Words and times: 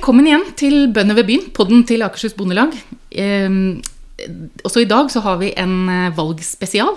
Velkommen 0.00 0.24
igjen 0.30 0.44
til 0.56 0.74
Bønder 0.96 1.12
ved 1.18 1.26
byen, 1.28 1.42
podden 1.52 1.82
til 1.84 2.00
Akershus 2.00 2.32
Bondelag. 2.32 2.72
Eh, 3.12 3.50
også 4.64 4.80
i 4.80 4.86
dag 4.88 5.10
så 5.12 5.20
har 5.20 5.36
vi 5.42 5.50
en 5.60 5.74
eh, 5.92 6.14
valgspesial. 6.16 6.96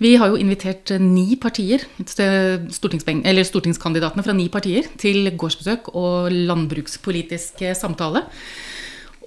Vi 0.00 0.14
har 0.16 0.32
jo 0.32 0.38
invitert 0.40 0.94
eh, 0.96 1.02
ni 1.02 1.36
partier, 1.36 1.84
eller 2.00 3.44
stortingskandidatene 3.44 4.24
fra 4.24 4.32
ni 4.32 4.48
partier, 4.48 4.88
til 4.96 5.28
gårdsbesøk 5.28 5.92
og 5.92 6.32
landbrukspolitisk 6.32 7.66
eh, 7.68 7.76
samtale. 7.76 8.24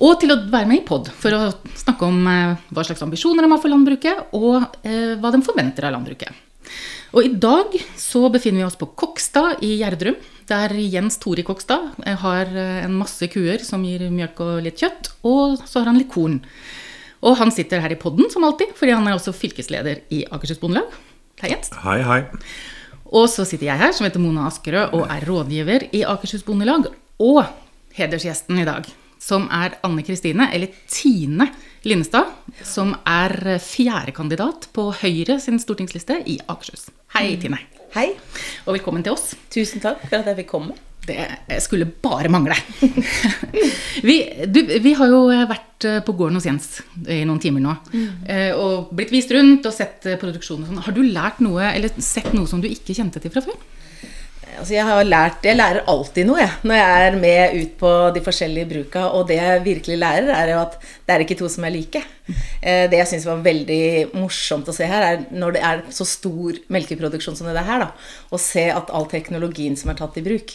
Og 0.02 0.17
til 0.17 0.34
å 0.34 0.41
være 0.41 0.72
med 0.73 0.81
i 0.81 0.85
pod 0.90 1.13
for 1.13 1.38
å 1.38 1.53
snakke 1.77 2.09
om 2.09 2.26
hva 2.26 2.90
slags 2.90 3.05
ambisjoner 3.05 3.45
de 3.45 3.53
har 3.53 3.62
for 3.62 3.70
landbruket, 3.70 4.34
og 4.34 4.81
eh, 4.81 5.13
hva 5.22 5.30
de 5.30 5.45
forventer 5.45 5.85
av 5.85 5.94
landbruket. 5.99 6.41
Og 7.13 7.30
i 7.30 7.35
dag 7.38 7.77
så 8.02 8.26
befinner 8.34 8.63
vi 8.63 8.72
oss 8.72 8.81
på 8.81 8.90
Kokstad 8.98 9.62
i 9.62 9.76
Gjerdrum, 9.84 10.17
der 10.50 10.73
Jens 10.80 11.20
Tore 11.22 11.44
Kokstad 11.45 11.91
eh, 12.05 12.18
har 12.18 12.49
eh, 12.49 12.84
en 12.86 12.95
masse 12.99 13.27
kuer 13.32 13.63
som 13.66 13.84
gir 13.86 14.08
mjølk 14.13 14.41
og 14.44 14.62
litt 14.66 14.82
kjøtt, 14.82 15.12
og 15.27 15.62
så 15.63 15.82
har 15.82 15.91
han 15.91 15.99
litt 15.99 16.12
korn. 16.12 16.40
Og 17.22 17.38
han 17.38 17.54
sitter 17.54 17.84
her 17.84 17.94
i 17.94 17.99
podden 18.02 18.32
som 18.34 18.46
alltid, 18.48 18.73
fordi 18.77 18.96
han 18.98 19.08
er 19.08 19.18
også 19.18 19.34
fylkesleder 19.38 20.05
i 20.13 20.23
Akershus 20.34 20.62
Bondelag. 20.62 20.94
Hei, 21.41 21.52
Jens. 21.54 21.73
Hei, 21.84 21.99
hei. 22.05 22.22
Og 23.12 23.27
så 23.30 23.46
sitter 23.46 23.68
jeg 23.68 23.82
her, 23.82 23.94
som 23.94 24.08
heter 24.08 24.23
Mona 24.23 24.48
Askerød, 24.49 24.96
og 24.98 25.05
er 25.12 25.26
rådgiver 25.27 25.90
i 25.94 26.05
Akershus 26.08 26.46
Bondelag. 26.48 26.88
Og 27.21 27.44
hedersgjesten 27.98 28.62
i 28.62 28.66
dag, 28.66 28.88
som 29.21 29.46
er 29.54 29.77
Anne 29.85 30.05
Kristine, 30.08 30.48
eller 30.55 30.73
Tine 30.90 31.52
Linnestad, 31.85 32.32
som 32.66 32.96
er 33.05 33.60
fjerdekandidat 33.62 34.71
på 34.73 34.90
Høyre 35.04 35.37
sin 35.43 35.62
stortingsliste 35.62 36.24
i 36.26 36.40
Akershus. 36.49 36.90
Hei, 37.18 37.35
Tine. 37.41 37.62
Hei. 37.91 38.13
Og 38.63 38.77
velkommen 38.77 39.03
til 39.03 39.11
oss. 39.11 39.34
Tusen 39.51 39.81
takk 39.84 40.05
for 40.05 40.21
at 40.21 40.29
jeg 40.29 40.37
fikk 40.37 40.47
komme. 40.53 40.77
Det 41.03 41.57
skulle 41.59 41.89
bare 41.89 42.29
mangle. 42.31 42.55
vi, 44.07 44.15
du, 44.47 44.61
vi, 44.79 44.93
har 44.95 45.11
jo 45.11 45.25
vært 45.49 45.87
på 46.07 46.15
gården 46.15 46.37
hos 46.39 46.47
Jens 46.47 46.69
i 47.03 47.25
noen 47.27 47.41
timer 47.43 47.65
nå. 47.65 47.73
Mm. 47.91 48.07
Og 48.62 48.93
blitt 48.95 49.12
vist 49.12 49.34
rundt 49.35 49.67
og 49.67 49.75
sett 49.75 50.07
produksjonen 50.21 50.63
og 50.63 50.71
sånn. 50.71 50.84
Har 50.85 50.95
du 50.95 51.01
lært 51.03 51.43
noe, 51.43 51.65
eller 51.67 51.91
sett 51.99 52.31
noe 52.31 52.47
som 52.47 52.63
du 52.63 52.69
ikke 52.69 52.95
kjente 52.95 53.19
til 53.19 53.34
fra 53.34 53.43
før? 53.43 53.59
Altså 54.60 54.76
jeg 54.76 55.07
lært 55.07 55.46
Jeg 55.46 55.57
lærer 55.57 55.85
alltid 55.90 56.27
noe, 56.27 56.40
jeg, 56.41 56.52
når 56.68 56.80
jeg 56.80 57.05
er 57.07 57.18
med 57.21 57.55
ut 57.62 57.76
på 57.80 57.91
de 58.16 58.24
forskjellige 58.26 58.70
bruka. 58.70 59.05
Og 59.18 59.27
det 59.30 59.38
jeg 59.40 59.63
virkelig 59.66 59.99
lærer, 60.02 60.32
er 60.35 60.54
jo 60.54 60.62
at 60.63 60.80
det 60.82 61.16
er 61.16 61.26
ikke 61.26 61.38
to 61.40 61.49
som 61.52 61.68
er 61.68 61.76
like. 61.76 62.02
Eh, 62.62 62.88
det 62.91 62.99
jeg 62.99 63.10
syns 63.13 63.27
var 63.30 63.46
veldig 63.46 63.84
morsomt 64.16 64.69
å 64.69 64.75
se 64.75 64.88
her, 64.88 65.06
er 65.08 65.24
når 65.31 65.56
det 65.58 65.63
er 65.68 65.85
så 65.94 66.08
stor 66.08 66.59
melkeproduksjon 66.72 67.38
som 67.38 67.50
det 67.50 67.56
er 67.59 67.69
her, 67.69 67.85
da, 67.88 68.12
å 68.31 68.40
se 68.41 68.68
at 68.72 68.91
all 68.94 69.08
teknologien 69.12 69.78
som 69.80 69.91
er 69.91 70.00
tatt 70.00 70.19
i 70.22 70.25
bruk, 70.25 70.53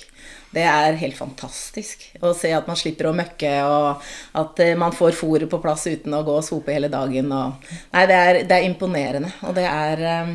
det 0.57 0.65
er 0.65 0.97
helt 1.01 1.17
fantastisk. 1.19 2.07
Å 2.25 2.33
se 2.37 2.53
at 2.57 2.69
man 2.71 2.79
slipper 2.79 3.11
å 3.11 3.17
møkke, 3.17 3.51
og 3.67 4.07
at 4.41 4.63
eh, 4.65 4.77
man 4.79 4.95
får 4.97 5.19
fôret 5.19 5.51
på 5.51 5.61
plass 5.63 5.87
uten 5.91 6.15
å 6.17 6.23
gå 6.27 6.39
og 6.39 6.47
sope 6.47 6.73
hele 6.73 6.91
dagen. 6.93 7.33
Og, 7.35 7.69
nei, 7.93 8.07
det 8.09 8.23
er, 8.23 8.41
det 8.49 8.59
er 8.59 8.69
imponerende. 8.69 9.33
Og 9.49 9.57
det 9.59 9.67
er 9.69 10.05
eh, 10.13 10.35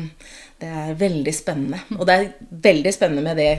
det 0.62 0.70
er 0.70 0.94
veldig 0.98 1.34
spennende. 1.34 1.82
Og 1.98 2.06
det 2.06 2.14
er 2.14 2.30
veldig 2.70 2.94
spennende 2.94 3.26
med 3.26 3.40
det 3.42 3.50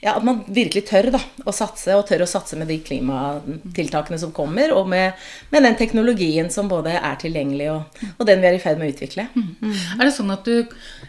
ja, 0.00 0.14
at 0.16 0.24
man 0.24 0.38
virkelig 0.48 0.86
tør 0.88 1.10
da, 1.12 1.18
å 1.44 1.52
satse, 1.52 1.92
og 1.92 2.06
tør 2.08 2.22
å 2.24 2.28
satse 2.28 2.56
med 2.56 2.70
de 2.72 2.78
klimatiltakene 2.84 4.16
som 4.20 4.32
kommer, 4.32 4.72
og 4.72 4.88
med, 4.88 5.18
med 5.52 5.66
den 5.66 5.76
teknologien 5.76 6.48
som 6.52 6.70
både 6.70 6.94
er 6.96 7.18
tilgjengelig, 7.20 7.66
og, 7.74 8.06
og, 8.14 8.22
den 8.28 8.40
vi 8.40 8.48
er 8.48 8.56
i 8.56 8.62
ferd 8.62 8.80
med 8.80 8.88
å 8.88 8.94
utvikle. 8.94 9.26
Mm. 9.34 9.50
Mm. 9.60 9.74
Er 9.98 10.02
det 10.06 10.14
sånn 10.16 10.32
at 10.32 10.48
du 10.48 10.54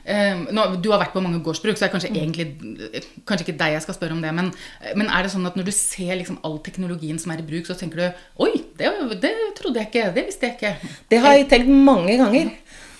eh, 0.03 0.44
nå, 0.52 0.66
Du 0.83 0.89
har 0.92 1.00
vært 1.06 1.16
på 1.16 1.23
mange 1.23 1.39
gårdsbruk, 1.45 1.80
så 1.80 1.86
er 1.86 1.88
det 1.88 1.95
kanskje, 1.95 2.11
egentlig, 2.11 3.05
kanskje 3.30 3.48
ikke 3.48 3.60
deg 3.64 3.77
jeg 3.77 3.86
skal 3.88 3.95
spørre 3.95 4.17
om 4.17 4.23
det, 4.26 4.36
men, 4.36 4.52
men, 4.99 5.08
er 5.08 5.23
det 5.23 5.32
sånn 5.33 5.48
at 5.48 5.55
når 5.55 5.71
du 5.71 5.73
ser 5.76 6.11
liksom 6.20 6.42
all 6.48 6.60
teknologien 6.65 7.20
som 7.21 7.32
er 7.32 7.39
i 7.39 7.48
bruk, 7.48 7.70
så 7.70 7.80
tenker 7.80 8.04
du 8.04 8.44
Oi, 8.44 8.52
det, 8.76 8.92
det 9.23 9.32
trodde 9.55 9.80
jeg 9.80 9.92
ikke, 9.92 10.11
det 10.17 10.27
visste 10.27 10.49
jeg 10.49 10.60
ikke. 10.60 10.92
Det 11.11 11.23
har 11.23 11.38
jeg 11.38 11.48
tenkt 11.52 11.71
mange 11.71 12.20
ganger. 12.20 12.52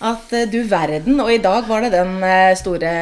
At 0.02 0.34
eh, 0.34 0.48
du 0.50 0.64
verden. 0.66 1.20
Og 1.22 1.30
i 1.34 1.42
dag 1.42 1.68
var 1.70 1.86
det 1.86 1.94
den 1.94 2.18
eh, 2.26 2.56
store 2.60 2.96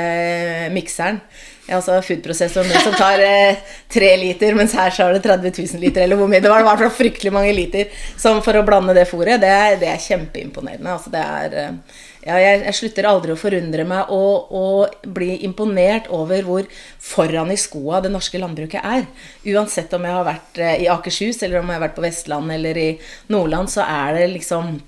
mikseren. 0.75 1.21
Altså 1.69 1.99
foodprosessoren 2.01 2.71
som 2.81 2.95
tar 2.97 3.21
eh, 3.21 3.59
tre 3.93 4.09
liter, 4.17 4.55
mens 4.57 4.73
her 4.73 4.89
så 4.91 5.05
er 5.05 5.15
det 5.15 5.23
30 5.27 5.53
000 5.53 5.83
liter, 5.83 6.03
eller 6.03 6.17
hvor 6.19 6.29
mye. 6.31 6.41
Det 6.41 6.51
var 6.51 6.65
hvert 6.65 6.81
fall 6.81 6.95
fryktelig 6.97 7.33
mange 7.35 7.53
liter 7.55 7.93
som 8.17 8.41
for 8.43 8.57
å 8.57 8.65
blande 8.67 8.97
det 8.97 9.07
fôret. 9.07 9.39
Det 9.39 9.55
det 9.79 9.91
er 9.91 10.01
kjempeimponerende. 10.09 10.97
Altså 10.97 11.13
det 11.13 11.23
er 11.23 11.57
ja, 12.25 12.35
jeg, 12.35 12.63
jeg, 12.65 12.75
slutter 12.75 13.07
aldri 13.07 13.31
å 13.31 13.39
forundre 13.39 13.85
meg 13.87 14.09
og, 14.11 14.49
og, 14.51 15.05
bli 15.15 15.37
imponert 15.47 16.09
over 16.11 16.43
hvor 16.43 16.67
foran 16.99 17.53
i 17.53 17.57
skoa 17.57 18.01
det 18.03 18.11
norske 18.11 18.41
landbruket 18.41 18.83
er. 18.83 19.07
Uansett 19.53 19.93
om 19.95 20.03
jeg 20.03 20.17
har 20.17 20.27
vært 20.27 20.59
i 20.81 20.89
Akershus, 20.91 21.39
eller 21.45 21.61
om 21.61 21.69
jeg 21.69 21.79
har 21.79 21.85
vært 21.87 21.95
på 21.95 22.03
Vestland 22.03 22.57
eller 22.57 22.81
i 22.81 22.89
Nordland, 23.31 23.71
så 23.71 23.87
er 23.87 24.17
det 24.19 24.31
liksom 24.33 24.81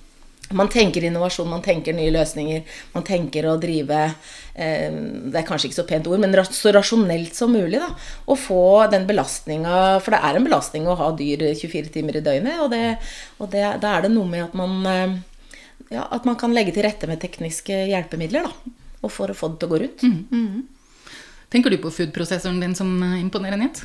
man 0.57 0.69
tenker 0.71 1.03
innovasjon, 1.05 1.49
man 1.49 1.63
tenker 1.65 1.95
nye 1.95 2.11
løsninger. 2.13 2.63
Man 2.93 3.05
tenker 3.07 3.47
å 3.49 3.57
drive 3.61 3.99
eh, 4.07 4.89
Det 4.91 5.39
er 5.39 5.47
kanskje 5.47 5.69
ikke 5.69 5.79
så 5.79 5.87
pent 5.89 6.09
ord, 6.11 6.21
men 6.23 6.35
så 6.47 6.73
rasjonelt 6.75 7.37
som 7.37 7.53
mulig. 7.53 7.79
da, 7.81 7.91
Å 8.25 8.37
få 8.37 8.63
den 8.91 9.07
belastninga 9.09 9.99
For 10.03 10.15
det 10.15 10.21
er 10.21 10.39
en 10.39 10.47
belastning 10.47 10.87
å 10.87 10.97
ha 10.99 11.11
dyr 11.17 11.47
24 11.53 11.93
timer 11.93 12.19
i 12.19 12.25
døgnet. 12.25 12.61
Og, 12.63 12.71
det, 12.73 12.97
og 13.39 13.51
det, 13.53 13.65
da 13.83 13.95
er 13.95 14.07
det 14.07 14.13
noe 14.15 14.29
med 14.29 14.47
at 14.49 14.57
man, 14.57 14.77
eh, 14.89 15.17
ja, 15.95 16.05
at 16.07 16.27
man 16.27 16.39
kan 16.39 16.53
legge 16.55 16.75
til 16.75 16.87
rette 16.87 17.09
med 17.09 17.21
tekniske 17.23 17.85
hjelpemidler. 17.91 18.47
da, 18.47 18.77
Og 19.01 19.13
for 19.13 19.31
å 19.31 19.37
få 19.37 19.53
det 19.53 19.61
til 19.61 19.71
å 19.71 19.75
gå 19.75 19.83
rundt. 19.85 20.05
Mm, 20.07 20.21
mm. 20.31 20.80
Tenker 21.51 21.73
du 21.73 21.81
på 21.83 21.89
foodprosessoren 21.91 22.61
din 22.61 22.73
som 22.77 22.87
eh, 23.03 23.17
nyhet? 23.59 23.81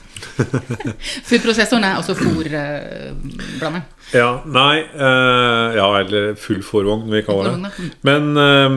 foodprosessoren 1.29 1.83
er 1.83 1.97
altså 1.99 2.15
fòrblanderen. 2.15 3.81
ja, 4.15 4.29
nei 4.47 4.85
uh, 4.95 5.75
Ja, 5.75 5.89
eller 5.99 6.37
full 6.39 6.61
fòrvogn, 6.63 7.09
vi 7.11 7.25
kaller 7.27 7.57
det. 7.57 7.89
Men 8.07 8.29
uh, 8.39 8.71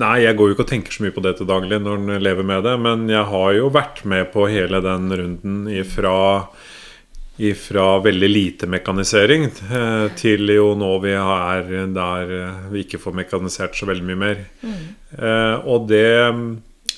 nei, 0.00 0.14
jeg 0.24 0.38
går 0.38 0.48
jo 0.48 0.56
ikke 0.56 0.64
og 0.64 0.70
tenker 0.70 0.96
så 0.96 1.04
mye 1.04 1.12
på 1.12 1.24
det 1.26 1.34
til 1.36 1.50
daglig 1.50 1.82
når 1.84 1.98
en 2.00 2.22
lever 2.24 2.48
med 2.48 2.64
det. 2.64 2.72
Men 2.86 3.04
jeg 3.12 3.28
har 3.34 3.50
jo 3.58 3.68
vært 3.74 4.00
med 4.08 4.30
på 4.32 4.46
hele 4.48 4.80
den 4.84 5.12
runden 5.20 5.66
ifra 5.74 6.16
fra 7.60 7.98
veldig 8.00 8.28
lite 8.30 8.64
mekanisering 8.64 9.42
til 10.16 10.52
jo 10.54 10.70
nå 10.72 10.94
vi 11.02 11.10
er 11.12 11.66
der 11.92 12.30
vi 12.72 12.86
ikke 12.86 12.96
får 13.02 13.12
mekanisert 13.18 13.76
så 13.76 13.84
veldig 13.90 14.06
mye 14.08 14.20
mer. 14.22 14.40
Mm. 14.64 14.86
og 15.68 15.84
det 15.90 16.06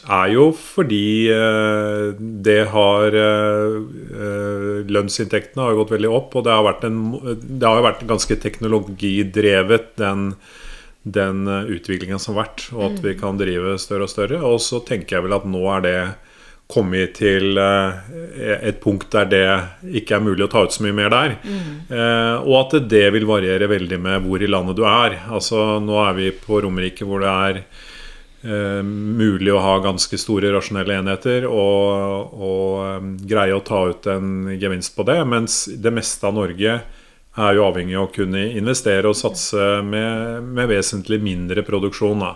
er 0.07 0.31
jo 0.33 0.45
fordi 0.55 1.31
uh, 1.33 2.15
det 2.19 2.61
har 2.73 3.17
uh, 3.19 4.85
Lønnsinntektene 4.89 5.67
har 5.67 5.77
gått 5.79 5.93
veldig 5.97 6.13
opp, 6.13 6.39
og 6.39 6.47
det 6.47 6.55
har 6.55 6.65
vært, 6.67 6.87
en, 6.89 7.03
det 7.35 7.67
har 7.67 7.85
vært 7.85 8.07
ganske 8.09 8.39
teknologidrevet, 8.45 9.91
den, 10.01 10.31
den 11.03 11.45
utviklinga 11.49 12.21
som 12.23 12.37
har 12.37 12.47
vært, 12.47 12.69
og 12.77 12.87
at 12.93 13.03
vi 13.03 13.17
mm. 13.17 13.21
kan 13.21 13.41
drive 13.41 13.77
større 13.83 14.09
og 14.09 14.13
større. 14.13 14.41
Og 14.47 14.63
så 14.65 14.81
tenker 14.87 15.19
jeg 15.19 15.27
vel 15.29 15.37
at 15.39 15.47
nå 15.49 15.63
er 15.77 15.85
det 15.85 15.99
kommet 16.69 17.15
til 17.17 17.57
et 17.57 18.77
punkt 18.83 19.07
der 19.15 19.29
det 19.31 19.45
ikke 20.03 20.19
er 20.19 20.25
mulig 20.27 20.45
å 20.45 20.51
ta 20.53 20.67
ut 20.67 20.75
så 20.75 20.83
mye 20.85 20.97
mer 20.99 21.09
der. 21.15 21.39
Mm. 21.41 21.71
og 22.45 22.57
at 22.59 22.75
det 22.93 23.07
vil 23.15 23.25
variere 23.25 23.71
veldig 23.73 23.99
med 24.05 24.27
hvor 24.27 24.45
i 24.45 24.51
landet 24.53 24.77
du 24.77 24.83
er. 24.85 25.17
Altså 25.33 25.79
Nå 25.81 25.97
er 26.03 26.19
vi 26.19 26.29
på 26.37 26.61
Romerike 26.61 27.09
hvor 27.09 27.25
det 27.25 27.33
er 27.33 27.63
eh, 28.43 28.83
mulig 28.85 29.53
å 29.55 29.63
ha 29.63 29.75
ganske 29.85 30.19
store 30.21 30.53
rasjonelle 30.55 31.01
enheter 31.01 31.47
og, 31.49 32.35
og 32.35 33.01
um, 33.03 33.13
greie 33.19 33.57
å 33.57 33.65
ta 33.65 33.85
ut 33.91 34.09
en 34.11 34.53
gevinst 34.59 34.97
på 34.97 35.07
det. 35.09 35.21
Mens 35.29 35.65
det 35.71 35.93
meste 35.95 36.29
av 36.29 36.37
Norge 36.39 36.79
er 37.39 37.55
jo 37.55 37.67
avhengig 37.69 37.97
av 37.99 38.09
å 38.09 38.13
kunne 38.15 38.49
investere 38.59 39.11
og 39.11 39.19
satse 39.19 39.81
med, 39.87 40.43
med 40.45 40.71
vesentlig 40.71 41.21
mindre 41.23 41.63
produksjon. 41.67 42.25
Da. 42.25 42.35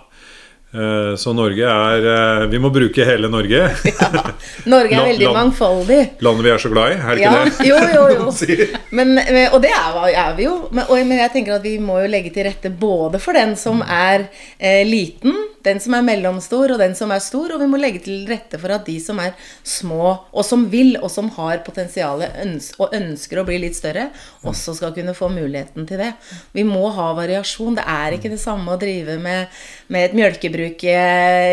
Eh, 0.72 1.16
så 1.16 1.34
Norge 1.36 1.68
er 1.68 2.06
eh, 2.08 2.46
Vi 2.48 2.56
må 2.62 2.70
bruke 2.72 3.04
hele 3.04 3.28
Norge. 3.28 3.60
Ja, 4.02 4.32
Norge 4.66 4.96
er 4.96 5.08
veldig 5.10 5.28
mangfoldig. 5.34 5.98
Landet 6.24 6.46
vi 6.46 6.50
er 6.52 6.60
så 6.62 6.70
glad 6.72 6.94
i, 6.94 6.96
er 6.96 7.18
det 7.18 7.22
ja, 7.22 7.32
ikke 7.44 7.58
det? 7.58 7.66
Jo, 7.68 7.78
jo, 7.92 8.02
jo. 8.16 8.66
Men, 8.96 9.14
og 9.52 9.58
det 9.62 9.72
er, 9.72 9.98
er 10.10 10.34
vi 10.38 10.46
jo. 10.46 10.54
Men, 10.72 11.12
jeg 11.18 11.32
tenker 11.34 11.56
at 11.58 11.64
vi 11.66 11.76
må 11.82 11.98
jo 12.02 12.10
legge 12.10 12.32
til 12.34 12.46
rette 12.48 12.72
både 12.72 13.20
for 13.22 13.36
den 13.36 13.54
som 13.58 13.82
er 13.84 14.26
eh, 14.58 14.82
liten, 14.88 15.36
den 15.62 15.80
som 15.82 15.94
er 15.96 16.04
mellomstor, 16.06 16.74
og 16.74 16.80
den 16.82 16.96
som 16.98 17.12
er 17.14 17.22
stor. 17.22 17.54
Og 17.54 17.62
vi 17.62 17.68
må 17.70 17.80
legge 17.80 18.02
til 18.06 18.24
rette 18.30 18.60
for 18.60 18.74
at 18.74 18.86
de 18.88 18.96
som 19.02 19.20
er 19.22 19.36
små, 19.62 20.14
og 20.32 20.46
som 20.46 20.66
vil, 20.72 20.96
og 21.00 21.10
som 21.12 21.30
har 21.36 21.62
potensial 21.66 22.24
og 22.24 22.96
ønsker 22.96 23.40
å 23.40 23.46
bli 23.48 23.60
litt 23.62 23.78
større, 23.78 24.08
også 24.48 24.76
skal 24.78 24.94
kunne 24.96 25.16
få 25.16 25.30
muligheten 25.32 25.86
til 25.88 26.02
det. 26.02 26.12
Vi 26.56 26.66
må 26.66 26.88
ha 26.96 27.12
variasjon. 27.18 27.78
Det 27.78 27.86
er 27.88 28.18
ikke 28.18 28.32
det 28.32 28.40
samme 28.42 28.74
å 28.74 28.80
drive 28.80 29.18
med, 29.22 29.62
med 29.92 30.08
et 30.08 30.16
mjølkebruk 30.16 30.32
mjølkebruk 30.42 30.84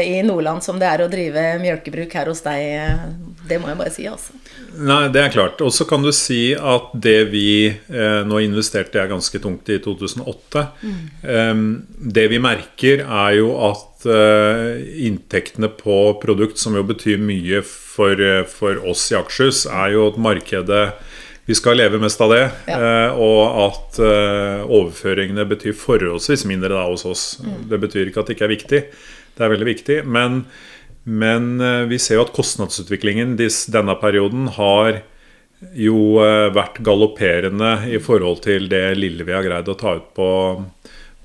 i 0.09 0.21
Nordland 0.23 0.63
som 0.63 0.79
det 0.79 0.87
er 0.89 1.03
å 1.03 1.09
drive 1.11 1.59
mjølkebruk 1.61 2.13
her 2.13 2.29
hos 2.31 2.41
deg. 2.45 3.17
Det 3.49 3.57
må 3.59 3.69
jeg 3.71 3.79
bare 3.79 3.93
si, 3.93 4.05
altså. 4.07 4.35
Nei, 4.77 5.09
det 5.09 5.21
er 5.23 5.33
klart. 5.33 5.61
Og 5.65 5.73
så 5.73 5.85
kan 5.89 6.03
du 6.03 6.11
si 6.13 6.53
at 6.53 6.91
det 6.93 7.31
vi 7.31 7.67
eh, 7.67 8.21
Nå 8.27 8.41
investerte 8.43 8.99
jeg 8.99 9.09
ganske 9.09 9.41
tungt 9.41 9.69
i 9.69 9.79
2008. 9.81 10.65
Mm. 10.83 10.99
Eh, 11.23 11.63
det 12.13 12.27
vi 12.29 12.41
merker, 12.43 13.01
er 13.03 13.37
jo 13.39 13.55
at 13.71 14.05
eh, 14.05 14.83
inntektene 15.07 15.71
på 15.73 15.97
produkt, 16.21 16.61
som 16.61 16.77
jo 16.77 16.85
betyr 16.85 17.17
mye 17.17 17.63
for, 17.65 18.21
for 18.51 18.85
oss 18.85 19.09
i 19.09 19.17
Akershus, 19.17 19.65
er 19.65 19.95
jo 19.97 20.11
at 20.11 20.21
markedet 20.21 20.85
vi 21.49 21.55
skal 21.55 21.79
leve 21.79 21.97
mest 21.97 22.21
av 22.21 22.29
det. 22.29 22.43
Ja. 22.69 22.75
Eh, 22.77 23.15
og 23.17 23.55
at 23.63 23.97
eh, 24.05 24.67
overføringene 24.69 25.47
betyr 25.49 25.73
forholdsvis 25.73 26.43
mindre 26.45 26.75
da 26.75 26.83
hos 26.85 27.07
oss. 27.09 27.23
Mm. 27.41 27.55
Det 27.71 27.79
betyr 27.81 28.11
ikke 28.11 28.21
at 28.21 28.27
det 28.29 28.35
ikke 28.35 28.45
er 28.45 28.51
viktig. 28.51 28.81
Det 29.33 29.41
er 29.41 29.49
veldig 29.55 29.67
viktig. 29.71 29.95
Men, 30.05 30.43
men 31.09 31.47
eh, 31.57 31.87
vi 31.89 31.97
ser 31.97 32.19
jo 32.19 32.27
at 32.27 32.35
kostnadsutviklingen 32.35 33.33
denne 33.41 33.95
perioden 33.97 34.51
har 34.59 34.99
jo 35.73 36.21
vært 36.55 36.77
galopperende 36.85 37.71
i 37.89 37.97
forhold 37.99 38.43
til 38.45 38.69
det 38.69 38.93
lille 38.95 39.25
vi 39.25 39.33
har 39.33 39.43
greid 39.43 39.73
å 39.73 39.75
ta 39.75 39.95
ut 39.97 40.13
på, 40.15 40.29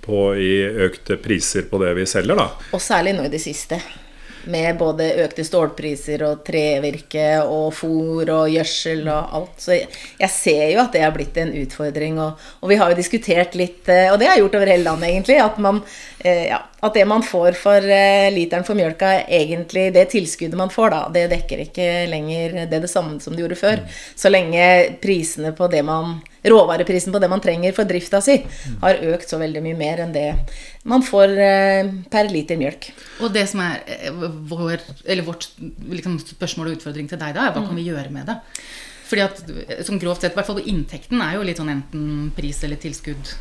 på 0.08 0.22
i 0.40 0.54
økte 0.88 1.20
priser 1.20 1.68
på 1.68 1.84
det 1.84 1.92
vi 2.00 2.08
selger. 2.08 2.40
da. 2.40 2.48
Og 2.72 2.80
særlig 2.80 3.12
nå 3.18 3.28
i 3.28 3.34
det 3.36 3.44
siste 3.44 3.82
med 4.50 4.79
både 4.79 5.06
økte 5.25 5.44
stålpriser 5.46 6.25
og 6.26 6.43
trevirke 6.46 7.26
og 7.44 7.70
fôr 7.76 8.31
og 8.32 8.50
gjødsel 8.52 9.05
og 9.08 9.37
alt. 9.38 9.55
Så 9.62 9.76
jeg 9.76 10.31
ser 10.32 10.64
jo 10.73 10.82
at 10.85 10.93
det 10.94 11.05
har 11.05 11.14
blitt 11.14 11.38
en 11.41 11.55
utfordring. 11.62 12.20
Og, 12.23 12.44
og 12.61 12.73
vi 12.73 12.79
har 12.81 12.93
jo 12.93 12.99
diskutert 12.99 13.56
litt, 13.58 13.88
eh, 13.88 14.11
og 14.12 14.19
det 14.20 14.29
har 14.29 14.37
jeg 14.37 14.44
gjort 14.44 14.58
over 14.61 14.73
hele 14.75 14.88
landet 14.88 15.11
egentlig, 15.11 15.38
at, 15.44 15.58
man, 15.62 15.81
eh, 16.25 16.44
ja, 16.50 16.61
at 16.85 16.99
det 16.99 17.06
man 17.11 17.25
får 17.26 17.58
for 17.61 17.94
eh, 17.96 18.29
literen 18.35 18.67
for 18.67 18.79
mjølka, 18.79 19.14
egentlig 19.29 19.88
det 19.94 20.08
tilskuddet 20.14 20.58
man 20.58 20.73
får 20.73 20.94
da, 20.94 21.02
det 21.14 21.26
dekker 21.32 21.64
ikke 21.69 21.88
lenger 22.11 22.61
det, 22.64 22.85
det 22.85 22.93
samme 22.93 23.19
som 23.25 23.35
det 23.35 23.44
gjorde 23.44 23.61
før. 23.61 23.82
Så 24.17 24.32
lenge 24.32 24.69
prisene 25.02 25.55
på 25.56 25.70
det 25.73 25.85
man 25.87 26.19
råvareprisen 26.44 27.14
på 27.14 27.20
det 27.23 27.31
man 27.32 27.43
trenger 27.44 27.75
for 27.76 27.88
drifta 27.88 28.20
si, 28.25 28.38
har 28.82 29.02
økt 29.14 29.31
så 29.31 29.41
veldig 29.41 29.62
mye 29.64 29.79
mer 29.79 30.05
enn 30.05 30.14
det 30.14 30.29
man 30.88 31.05
får 31.05 31.32
eh, 31.41 31.93
per 32.12 32.29
liter 32.32 32.61
mjølk. 32.61 32.91
Og 33.25 33.32
det 33.35 33.46
som 33.50 33.62
er 33.64 33.81
eh, 33.88 34.11
vår, 34.50 34.82
vårt 35.25 35.49
liksom, 35.88 36.19
spørsmål 36.35 36.73
og 36.73 36.79
utfordring 36.79 37.08
til 37.11 37.20
deg 37.20 37.37
da, 37.37 37.49
er 37.49 37.56
hva 37.56 37.64
kan 37.64 37.79
vi 37.79 37.88
gjøre 37.88 38.12
med 38.12 38.29
det? 38.29 38.38
Fordi 39.05 39.25
at 39.25 39.43
som 39.87 39.99
grovt 40.00 40.25
sett, 40.25 40.32
i 40.32 40.38
hvert 40.38 40.49
fall 40.49 40.62
inntekten 40.64 41.20
er 41.25 41.37
jo 41.37 41.44
litt 41.46 41.61
sånn 41.61 41.73
enten 41.73 42.31
pris 42.37 42.62
eller 42.64 42.81
tilskudd 42.81 43.35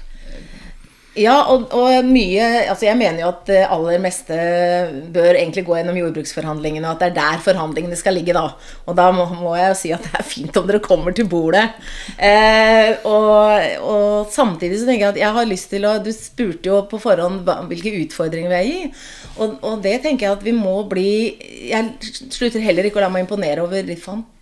ja, 1.14 1.34
og, 1.46 1.68
og, 1.78 2.08
mye 2.10 2.46
Altså, 2.72 2.88
jeg 2.88 2.98
mener 2.98 3.22
jo 3.22 3.30
at 3.30 3.44
det 3.46 3.60
aller 3.70 4.00
meste 4.02 4.38
bør 5.14 5.38
egentlig 5.38 5.66
gå 5.68 5.76
gjennom 5.78 6.00
jordbruksforhandlingene, 6.00 6.88
og 6.88 6.96
at 6.96 7.04
det 7.04 7.10
er 7.12 7.18
der 7.20 7.44
forhandlingene 7.46 7.98
skal 8.00 8.18
ligge, 8.18 8.34
da. 8.34 8.48
Og 8.90 8.98
da 8.98 9.10
må, 9.14 9.28
må 9.38 9.54
jeg 9.60 9.70
jo 9.70 9.78
si 9.78 9.94
at 9.94 10.08
det 10.08 10.14
er 10.18 10.26
fint 10.26 10.58
om 10.58 10.66
dere 10.70 10.82
kommer 10.84 11.14
til 11.14 11.30
bordet. 11.30 11.68
Eh, 12.18 12.98
og, 13.06 13.68
og, 13.86 14.34
samtidig 14.34 14.82
så 14.82 14.90
tenker 14.90 15.06
jeg 15.06 15.14
at 15.14 15.22
jeg 15.22 15.38
har 15.38 15.50
lyst 15.50 15.70
til 15.74 15.86
å 15.86 15.94
Du 16.04 16.10
spurte 16.16 16.72
jo 16.72 16.82
på 16.90 17.00
forhånd 17.02 17.46
hvilke 17.70 17.94
utfordringer 18.02 18.50
vi 18.50 18.60
er 18.60 18.72
i. 18.72 18.92
Og, 19.38 19.60
og 19.62 19.86
det 19.86 20.00
tenker 20.02 20.28
jeg 20.28 20.40
at 20.40 20.46
vi 20.46 20.54
må 20.54 20.76
bli 20.90 21.10
Jeg 21.70 22.12
slutter 22.34 22.62
heller 22.62 22.86
ikke 22.86 23.02
å 23.02 23.06
la 23.06 23.14
meg 23.14 23.26
imponere 23.26 23.64
over 23.66 23.86
de 23.86 23.98
fantastiske 23.98 24.33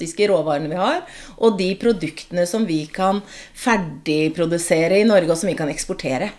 fantastiske 0.00 0.28
råvarene 0.30 0.70
vi 0.70 0.78
har, 0.78 1.02
og 1.38 1.58
de 1.58 1.74
produktene 1.76 2.46
som 2.46 2.66
vi 2.66 2.86
kan 2.86 3.20
ferdigprodusere 3.54 5.00
i 5.00 5.04
Norge, 5.04 5.30
og 5.30 5.38
som 5.38 5.50
vi 5.50 5.56
kan 5.56 5.68
eksportere. 5.68 6.30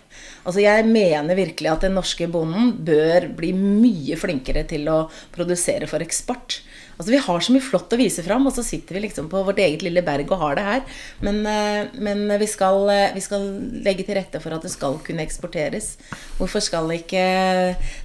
Altså 0.42 0.62
Jeg 0.64 0.86
mener 0.88 1.38
virkelig 1.38 1.70
at 1.70 1.86
den 1.86 1.96
norske 1.98 2.26
bonden 2.30 2.72
bør 2.84 3.28
bli 3.38 3.52
mye 3.56 4.18
flinkere 4.18 4.64
til 4.68 4.88
å 4.90 5.04
produsere 5.34 5.88
for 5.90 6.02
eksport. 6.04 6.62
Altså 6.98 7.12
Vi 7.12 7.20
har 7.24 7.40
så 7.42 7.52
mye 7.54 7.64
flott 7.64 7.94
å 7.94 7.98
vise 7.98 8.22
fram, 8.22 8.44
og 8.46 8.52
så 8.54 8.62
sitter 8.62 8.94
vi 8.94 9.06
liksom 9.06 9.26
på 9.32 9.40
vårt 9.46 9.58
eget 9.62 9.82
lille 9.82 10.04
berg 10.06 10.28
og 10.34 10.42
har 10.42 10.58
det 10.58 10.64
her. 10.66 10.82
Men, 11.24 11.40
eh, 11.48 11.88
men 11.98 12.26
vi, 12.38 12.46
skal, 12.46 12.84
eh, 12.92 13.14
vi, 13.16 13.22
skal, 13.24 13.46
legge 13.82 14.04
til 14.06 14.14
rette 14.18 14.38
for 14.42 14.54
at 14.54 14.62
det 14.62 14.70
skal 14.70 14.98
kunne 15.02 15.24
eksporteres. 15.24 15.96
Hvorfor 16.38 16.62
skal 16.62 16.90
ikke 16.94 17.24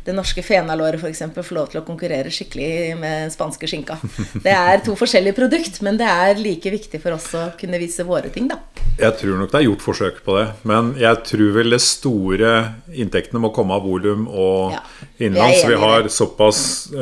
det 0.07 0.15
norske 0.15 0.41
fenalåret 0.41 1.03
f.eks. 1.03 1.21
få 1.35 1.57
lov 1.57 1.69
til 1.69 1.81
å 1.81 1.85
konkurrere 1.85 2.31
skikkelig 2.33 2.97
med 2.97 3.33
spanske 3.35 3.69
skinka? 3.69 3.99
Det 4.47 4.55
er 4.55 4.81
to 4.85 4.95
forskjellige 4.97 5.37
produkt, 5.37 5.81
men 5.85 5.99
det 5.99 6.07
er 6.07 6.41
like 6.41 6.71
viktig 6.71 7.01
for 7.03 7.17
oss 7.17 7.29
å 7.37 7.49
kunne 7.59 7.79
vise 7.81 8.05
våre 8.07 8.31
ting, 8.33 8.47
da. 8.49 8.61
Jeg 8.97 9.13
tror 9.19 9.37
nok 9.37 9.51
det 9.51 9.59
er 9.59 9.67
gjort 9.67 9.83
forsøk 9.85 10.23
på 10.25 10.39
det, 10.39 10.47
men 10.65 10.95
jeg 10.97 11.21
tror 11.27 11.51
vel 11.53 11.75
det 11.75 11.83
store 11.85 12.26
inntektene 12.35 13.41
må 13.43 13.53
komme 13.55 13.77
av 13.77 13.85
volum 13.87 14.27
og 14.27 14.75
ja, 14.75 14.83
innenlands. 15.17 15.63
Vi 15.67 15.79
har 15.79 16.11
såpass 16.11 16.59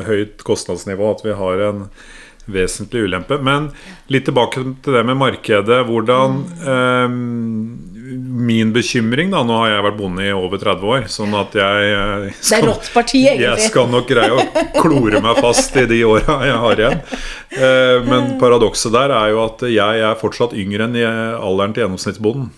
høyt 0.07 0.45
kostnadsnivå 0.45 1.12
at 1.16 1.25
vi 1.25 1.36
har 1.38 1.66
en 1.72 1.88
vesentlig 2.45 3.01
ulempe. 3.01 3.38
Men 3.42 3.69
litt 4.12 4.27
tilbake 4.27 4.62
til 4.86 4.98
det 4.98 5.04
med 5.07 5.18
markedet. 5.19 5.81
Hvordan 5.88 6.42
eh, 6.62 7.16
Min 8.45 8.74
bekymring, 8.75 9.31
da 9.33 9.42
Nå 9.44 9.56
har 9.63 9.72
jeg 9.72 9.86
vært 9.88 9.98
bonde 9.98 10.25
i 10.27 10.33
over 10.36 10.62
30 10.62 10.92
år, 10.94 11.07
sånn 11.12 11.33
at 11.38 11.56
jeg 11.57 12.33
skal, 12.38 12.69
jeg 13.16 13.63
skal 13.66 13.89
nok 13.92 14.06
greie 14.10 14.36
å 14.36 14.66
klore 14.77 15.22
meg 15.25 15.42
fast 15.42 15.75
i 15.81 15.88
de 15.89 16.04
åra 16.07 16.38
jeg 16.45 16.60
har 16.66 16.83
igjen. 16.83 17.01
Eh, 17.56 17.98
men 18.06 18.36
paradokset 18.42 18.94
der 18.94 19.16
er 19.16 19.33
jo 19.33 19.42
at 19.48 19.66
jeg 19.72 20.06
er 20.12 20.22
fortsatt 20.22 20.54
yngre 20.54 20.88
enn 20.88 21.00
alderen 21.01 21.74
til 21.74 21.86
gjennomsnittsbonden. 21.86 22.54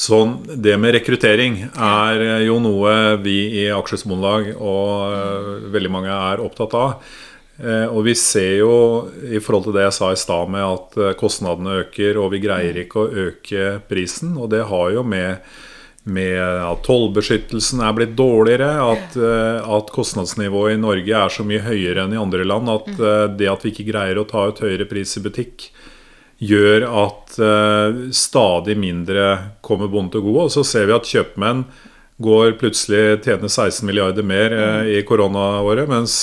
Ja. 0.00 0.06
Sånn, 0.06 0.38
Det 0.56 0.78
med 0.80 0.94
rekruttering 0.96 1.58
er 1.68 2.22
jo 2.46 2.56
noe 2.64 3.18
vi 3.20 3.38
i 3.60 3.66
Aksjes 3.68 4.06
Bondelag 4.08 4.54
og 4.56 4.94
uh, 5.12 5.50
veldig 5.74 5.90
mange 5.92 6.14
er 6.14 6.40
opptatt 6.40 6.76
av. 6.78 6.94
Eh, 7.60 7.86
og 7.92 8.06
vi 8.06 8.14
ser 8.16 8.54
jo 8.62 8.74
i 9.28 9.40
forhold 9.42 9.66
til 9.68 9.74
det 9.76 9.84
jeg 9.88 9.96
sa 9.98 10.12
i 10.14 10.20
stad 10.20 10.52
med 10.52 10.64
at 10.64 10.94
eh, 10.96 11.16
kostnadene 11.20 11.82
øker, 11.82 12.16
og 12.22 12.32
vi 12.32 12.40
greier 12.40 12.78
ikke 12.80 13.02
å 13.02 13.26
øke 13.26 13.74
prisen. 13.90 14.32
Og 14.40 14.48
det 14.54 14.62
har 14.70 14.86
jo 14.94 15.04
med, 15.04 15.44
med 16.08 16.38
at 16.40 16.80
tollbeskyttelsen 16.86 17.82
er 17.84 17.96
blitt 17.98 18.16
dårligere, 18.16 18.70
at, 18.80 19.18
eh, 19.20 19.60
at, 19.76 19.92
kostnadsnivået 19.92 20.78
i 20.78 20.80
Norge 20.80 21.20
er 21.24 21.36
så 21.36 21.44
mye 21.44 21.66
høyere 21.66 22.06
enn 22.06 22.16
i 22.16 22.22
andre 22.22 22.48
land 22.48 22.72
at 22.72 22.90
det 23.36 23.50
at 23.50 23.66
vi 23.66 23.74
ikke 23.74 23.90
greier 23.92 24.20
å 24.20 24.28
ta 24.30 24.48
ut 24.48 24.64
høyere 24.64 24.88
pris 24.88 25.18
i 25.20 25.24
butikk, 25.24 25.68
gjør 26.40 26.86
at 26.88 27.34
stadig 28.16 28.74
mindre 28.80 29.26
kommer 29.60 29.90
bonden 29.92 30.14
til 30.14 30.24
gode. 30.24 30.46
Og 30.48 30.54
så 30.54 30.64
ser 30.64 30.88
vi 30.88 30.96
at 30.96 31.08
kjøpmenn 31.08 31.66
går 32.20 32.54
plutselig 32.60 33.20
tjener 33.24 33.48
16 33.48 33.84
milliarder 33.88 34.24
mer 34.24 34.54
i 34.88 35.02
koronaåret, 35.08 35.88
mens 35.88 36.22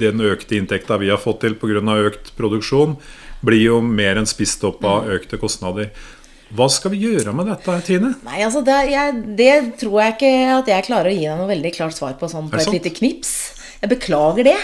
den 0.00 0.24
økte 0.24 0.56
inntekta 0.58 0.98
vi 1.00 1.12
har 1.12 1.20
fått 1.20 1.42
til 1.44 1.56
pga. 1.60 1.82
økt 2.08 2.32
produksjon, 2.36 2.96
blir 3.42 3.62
jo 3.62 3.80
mer 3.82 4.20
enn 4.20 4.28
spist 4.28 4.62
opp 4.64 4.84
av 4.84 5.06
mm. 5.06 5.14
økte 5.18 5.40
kostnader. 5.40 5.90
Hva 6.52 6.68
skal 6.68 6.92
vi 6.92 7.00
gjøre 7.06 7.32
med 7.32 7.48
dette, 7.48 7.78
Tine? 7.86 8.12
Nei, 8.26 8.42
altså 8.44 8.60
det, 8.64 8.76
jeg, 8.92 9.20
det, 9.38 9.52
tror 9.80 10.02
jeg 10.02 10.16
ikke 10.16 10.32
at 10.58 10.68
jeg 10.68 10.86
klarer 10.88 11.08
å 11.08 11.14
gi 11.16 11.24
deg 11.24 11.40
noe 11.40 11.48
veldig 11.48 11.72
klart 11.78 11.96
svar 11.96 12.18
på 12.20 12.28
sånn 12.28 12.50
på 12.52 12.60
et 12.60 12.74
lite 12.74 12.92
knips. 12.92 13.32
Jeg 13.82 13.90
beklager 13.90 14.46
det. 14.46 14.58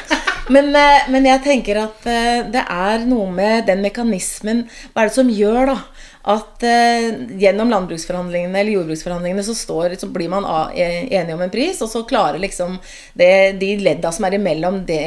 Men, 0.49 0.71
eh, 0.77 1.09
men, 1.13 1.27
jeg 1.29 1.45
tenker 1.45 1.83
at 1.83 2.07
eh, 2.09 2.45
det 2.49 2.65
er 2.65 3.03
noe 3.09 3.29
med 3.33 3.67
den 3.69 3.83
mekanismen 3.85 4.65
Hva 4.95 5.05
er 5.05 5.11
det 5.11 5.17
som 5.19 5.33
gjør 5.33 5.75
da 5.75 5.81
at 6.29 6.65
eh, 6.67 7.07
gjennom 7.41 7.71
landbruksforhandlingene 7.73 8.59
eller 8.61 8.75
jordbruksforhandlingene 8.75 9.45
så, 9.47 9.55
står, 9.57 9.95
så 9.97 10.11
blir 10.13 10.29
man 10.29 10.45
enige 10.75 11.33
om 11.33 11.41
en 11.41 11.53
pris, 11.53 11.79
og 11.81 11.89
så 11.89 12.03
klarer 12.05 12.43
liksom 12.43 12.75
det, 13.17 13.31
de 13.63 13.71
ledda 13.81 14.11
som 14.13 14.27
er 14.29 14.37
imellom 14.37 14.83
det, 14.85 15.01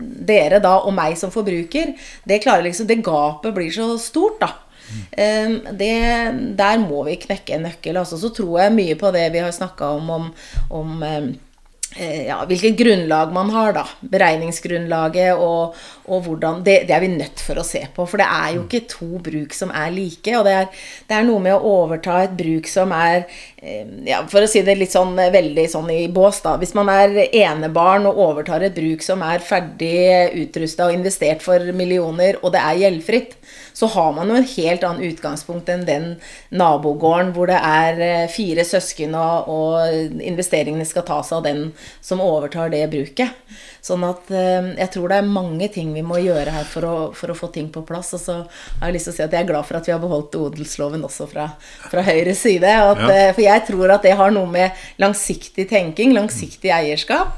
dere 0.00 0.62
da 0.64 0.78
og 0.86 0.94
meg 0.96 1.18
som 1.20 1.34
forbruker, 1.34 1.92
det 2.24 2.40
klarer 2.46 2.64
liksom 2.64 2.88
Det 2.88 3.02
gapet 3.04 3.52
blir 3.58 3.74
så 3.76 3.90
stort, 4.00 4.40
da. 4.40 4.54
Mm. 4.94 5.58
Det, 5.76 5.94
der 6.56 6.80
må 6.80 7.02
vi 7.10 7.18
knekke 7.26 7.58
en 7.58 7.66
nøkkel. 7.68 8.00
Altså, 8.00 8.16
så 8.22 8.32
tror 8.32 8.62
jeg 8.62 8.76
mye 8.78 8.96
på 9.00 9.12
det 9.12 9.26
vi 9.34 9.44
har 9.44 9.52
snakka 9.52 9.90
om, 9.98 10.10
om, 10.16 10.30
om 10.80 11.04
ja, 12.02 12.40
hvilket 12.48 12.74
grunnlag 12.78 13.32
man 13.32 13.50
har, 13.54 13.72
da. 13.76 13.84
Beregningsgrunnlaget 14.10 15.38
og, 15.38 15.76
og 16.10 16.24
hvordan 16.26 16.64
det, 16.66 16.80
det, 16.88 16.94
er 16.96 17.04
vi 17.04 17.10
nødt 17.12 17.42
for 17.44 17.60
å 17.60 17.66
se 17.66 17.84
på. 17.94 18.06
For 18.10 18.18
det 18.18 18.26
er 18.26 18.48
jo 18.56 18.64
ikke 18.64 18.82
to 18.90 19.20
bruk 19.22 19.54
som 19.54 19.70
er 19.70 19.92
like. 19.94 20.34
Og 20.34 20.46
det 20.48 20.54
er, 20.58 20.68
det 21.08 21.18
er 21.18 21.28
noe 21.28 21.42
med 21.44 21.54
å 21.54 21.74
overta 21.84 22.18
et 22.24 22.34
bruk 22.38 22.66
som 22.70 22.94
er 22.96 23.22
eh, 23.62 23.86
ja, 24.08 24.24
For 24.30 24.42
å 24.42 24.50
si 24.50 24.64
det 24.66 24.76
litt 24.80 24.94
sånn 24.94 25.14
veldig 25.14 25.66
sånn 25.70 25.92
i 25.94 26.00
bås, 26.12 26.42
da. 26.44 26.56
Hvis 26.58 26.74
man 26.74 26.90
er 26.92 27.14
enebarn 27.28 28.08
og 28.10 28.18
overtar 28.26 28.66
et 28.66 28.74
bruk 28.74 29.04
som 29.04 29.22
er 29.26 29.44
ferdig 29.44 30.34
utrusta 30.44 30.88
og 30.88 30.98
investert 30.98 31.46
for 31.46 31.72
millioner, 31.76 32.40
og 32.42 32.56
det 32.56 32.64
er 32.64 32.82
gjeldfritt, 32.86 33.38
så 33.74 33.86
har 33.90 34.12
man 34.14 34.30
jo 34.30 34.38
en 34.38 34.46
helt 34.46 34.84
annen 34.86 35.08
utgangspunkt 35.10 35.68
enn 35.72 35.82
den 35.88 36.04
nabogården 36.54 37.32
hvor 37.34 37.50
det 37.50 37.58
er 37.58 38.02
eh, 38.06 38.26
fire 38.30 38.62
søsken, 38.66 39.16
og, 39.18 39.48
og 39.50 40.20
investeringene 40.22 40.86
skal 40.86 41.06
tas 41.08 41.32
av 41.34 41.42
den 41.46 41.66
som 41.98 42.22
overtar 42.22 42.70
det 42.70 42.84
bruket. 42.92 43.34
Sånn 43.84 44.04
at 44.06 44.30
eh, 44.30 44.70
jeg 44.78 44.92
tror 44.94 45.10
det 45.10 45.18
er 45.18 45.32
mange 45.40 45.68
ting 45.74 45.90
vi 45.92 46.04
må 46.06 46.20
gjøre 46.22 46.54
her 46.54 46.68
for 46.70 46.86
å, 46.86 46.94
for 47.18 47.34
å, 47.34 47.36
få 47.36 47.50
ting 47.52 47.66
på 47.74 47.82
plass. 47.84 48.14
Og 48.14 48.22
så 48.22 48.36
har 48.46 48.86
jeg 48.86 48.96
lyst 48.96 49.10
til 49.10 49.16
å 49.16 49.16
si 49.18 49.26
at 49.26 49.34
jeg 49.34 49.44
er 49.44 49.50
glad 49.50 49.66
for 49.68 49.80
at 49.80 49.90
vi 49.90 49.96
har 49.96 50.00
beholdt 50.00 50.38
odelsloven 50.38 51.04
også 51.04 51.26
fra, 51.34 51.50
fra 51.90 52.06
Høyres 52.06 52.40
side. 52.46 52.70
At, 52.70 53.02
ja. 53.02 53.10
Eh, 53.10 53.34
for 53.34 53.44
jeg 53.44 53.66
tror 53.68 53.96
at 53.98 54.06
det 54.06 54.14
har 54.22 54.32
noe 54.32 54.48
med 54.54 54.86
langsiktig 55.02 55.66
tenking, 55.74 56.14
langsiktig 56.16 56.72
eierskap. 56.72 57.34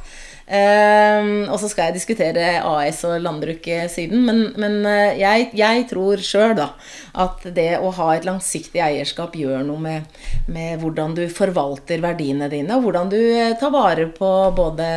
Um, 0.47 1.49
og 1.51 1.57
så 1.59 1.67
skal 1.67 1.89
jeg 1.89 1.97
diskutere 1.97 2.61
AS 2.63 3.01
og 3.09 3.19
landbruket 3.19 3.91
siden. 3.91 4.23
Men, 4.29 4.45
men 4.55 4.79
uh, 4.87 5.19
jeg, 5.19 5.49
jeg, 5.59 5.87
tror 5.91 6.23
sjøl 6.23 6.61
at 6.63 7.47
det 7.57 7.73
å 7.83 7.91
ha 7.97 8.13
et 8.15 8.29
langsiktig 8.29 8.79
eierskap 8.85 9.35
gjør 9.35 9.65
noe 9.67 9.83
med, 9.83 10.19
med, 10.47 10.79
hvordan 10.83 11.17
du 11.19 11.25
forvalter 11.33 12.03
verdiene 12.05 12.51
dine, 12.53 12.79
og 12.79 12.87
hvordan 12.87 13.11
du 13.11 13.19
uh, 13.19 13.57
tar 13.59 13.75
vare 13.75 14.07
på 14.15 14.33
både 14.55 14.91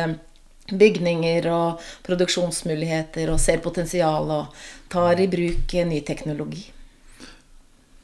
bygninger 0.70 1.48
og 1.50 1.82
produksjonsmuligheter 2.06 3.32
og 3.32 3.42
ser 3.42 3.58
potensial 3.64 4.30
og 4.30 4.60
tar 4.92 5.18
i 5.18 5.26
bruk 5.32 5.74
ny 5.90 5.98
teknologi. 6.06 6.62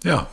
Ja. 0.02 0.24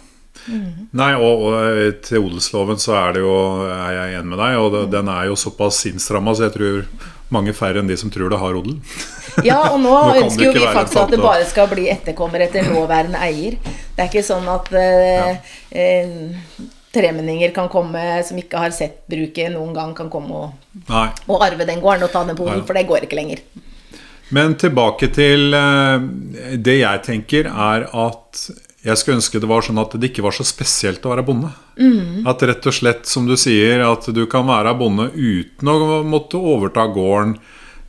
Mm. 0.48 0.88
Nei, 1.00 1.14
og, 1.16 1.46
og, 1.48 2.00
til 2.04 2.26
odelsloven 2.26 2.82
så 2.82 2.96
er 3.00 3.16
det 3.16 3.24
jo 3.24 3.36
er 3.70 3.98
jeg 3.98 4.20
enig 4.20 4.32
med 4.34 4.42
deg, 4.44 4.60
og 4.60 4.72
det, 4.76 4.84
den 4.94 5.12
er 5.14 5.30
jo 5.30 5.40
såpass 5.40 5.84
innstramma, 5.90 6.36
så 6.36 6.48
jeg 6.48 6.56
tror 6.58 7.12
mange 7.34 7.56
færre 7.58 7.82
enn 7.82 7.90
de 7.90 7.98
som 7.98 8.12
tror 8.14 8.32
det, 8.34 8.42
har 8.42 8.60
odel. 8.60 8.80
Ja, 9.42 9.58
og 9.72 9.80
nå, 9.82 9.90
nå 9.90 10.26
ønsker 10.28 10.46
jo 10.46 10.52
vi 10.54 10.62
faktisk 10.62 11.00
at 11.02 11.10
det 11.10 11.18
bare 11.18 11.46
skal 11.50 11.66
bli 11.72 11.88
etterkommer 11.90 12.44
etter 12.46 12.68
nåværende 12.70 13.18
eier. 13.26 13.56
Det 13.66 14.04
er 14.04 14.12
ikke 14.12 14.22
sånn 14.28 14.46
at 14.52 14.68
eh, 14.78 15.08
ja. 15.18 15.32
eh, 15.74 16.12
tremenninger 16.94 17.50
kan 17.56 17.72
komme 17.74 18.22
som 18.28 18.38
ikke 18.38 18.62
har 18.62 18.76
sett 18.76 19.00
bruket 19.10 19.50
noen 19.56 19.74
gang, 19.74 19.96
kan 19.98 20.12
komme 20.14 20.44
og, 20.44 20.84
og 21.26 21.46
arve 21.48 21.66
den 21.66 21.82
gården 21.82 22.06
og 22.06 22.14
ta 22.14 22.22
den 22.28 22.38
på 22.38 22.46
odel, 22.46 22.62
for 22.68 22.78
det 22.78 22.86
går 22.92 23.08
ikke 23.08 23.18
lenger. 23.18 23.42
Men 24.34 24.54
tilbake 24.62 25.10
til 25.14 25.58
eh, 25.58 26.06
det 26.70 26.78
jeg 26.80 27.04
tenker, 27.10 27.50
er 27.50 27.88
at 27.90 28.46
jeg 28.84 29.00
skulle 29.00 29.22
ønske 29.22 29.40
det 29.40 29.48
var 29.48 29.64
sånn 29.64 29.80
at 29.80 29.96
det 29.96 30.10
ikke 30.12 30.26
var 30.26 30.36
så 30.36 30.44
spesielt 30.48 31.06
å 31.08 31.14
være 31.14 31.24
bonde. 31.24 31.50
Mm. 31.80 32.26
At 32.28 32.44
rett 32.44 32.66
og 32.68 32.76
slett, 32.76 33.08
som 33.08 33.28
du 33.30 33.38
sier, 33.40 33.80
at 33.88 34.10
du 34.12 34.26
kan 34.30 34.48
være 34.50 34.76
bonde 34.76 35.08
uten 35.16 35.72
å 35.72 36.02
måtte 36.04 36.40
overta 36.40 36.86
gården 36.92 37.38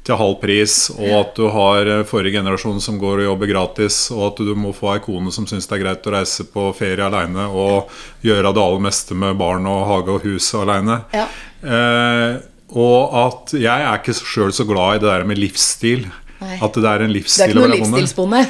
til 0.05 0.19
halv 0.21 0.37
pris, 0.43 0.75
og 0.93 1.13
at 1.17 1.39
du 1.39 1.47
har 1.51 1.89
eh, 1.89 2.03
forrige 2.07 2.37
generasjon 2.37 2.81
som 2.85 2.99
går 3.01 3.23
og 3.23 3.29
jobber 3.31 3.51
gratis, 3.51 3.99
og 4.13 4.27
at 4.29 4.43
du 4.45 4.53
må 4.59 4.75
få 4.77 4.93
ei 4.93 5.03
kone 5.03 5.33
som 5.33 5.47
syns 5.49 5.67
det 5.71 5.79
er 5.79 5.83
greit 5.87 6.07
å 6.07 6.13
reise 6.13 6.45
på 6.53 6.67
ferie 6.77 7.07
aleine 7.07 7.47
og 7.49 7.95
gjøre 8.25 8.53
det 8.53 8.65
aller 8.67 8.85
meste 8.85 9.17
med 9.17 9.39
barn 9.41 9.65
og 9.71 9.87
hage 9.89 10.19
og 10.19 10.27
hus 10.29 10.51
aleine. 10.61 11.01
Ja. 11.17 11.25
Eh, 11.65 12.37
og 12.75 13.17
at 13.17 13.57
jeg 13.57 13.89
er 13.89 13.97
ikke 13.97 14.15
sjøl 14.19 14.53
så 14.55 14.69
glad 14.69 14.99
i 14.99 15.03
det 15.03 15.09
der 15.09 15.27
med 15.31 15.41
livsstil. 15.41 16.05
Nei. 16.45 16.59
At 16.61 16.77
det 16.77 16.91
er 16.91 17.07
en 17.07 17.13
livsstil 17.15 17.57
å 17.57 17.65
være 17.65 17.81
bonde. 17.81 17.81
Det 17.81 17.81
er 17.81 17.81
ikke 17.81 17.81
noen 17.81 17.81
livsstilsbonde? 17.81 18.45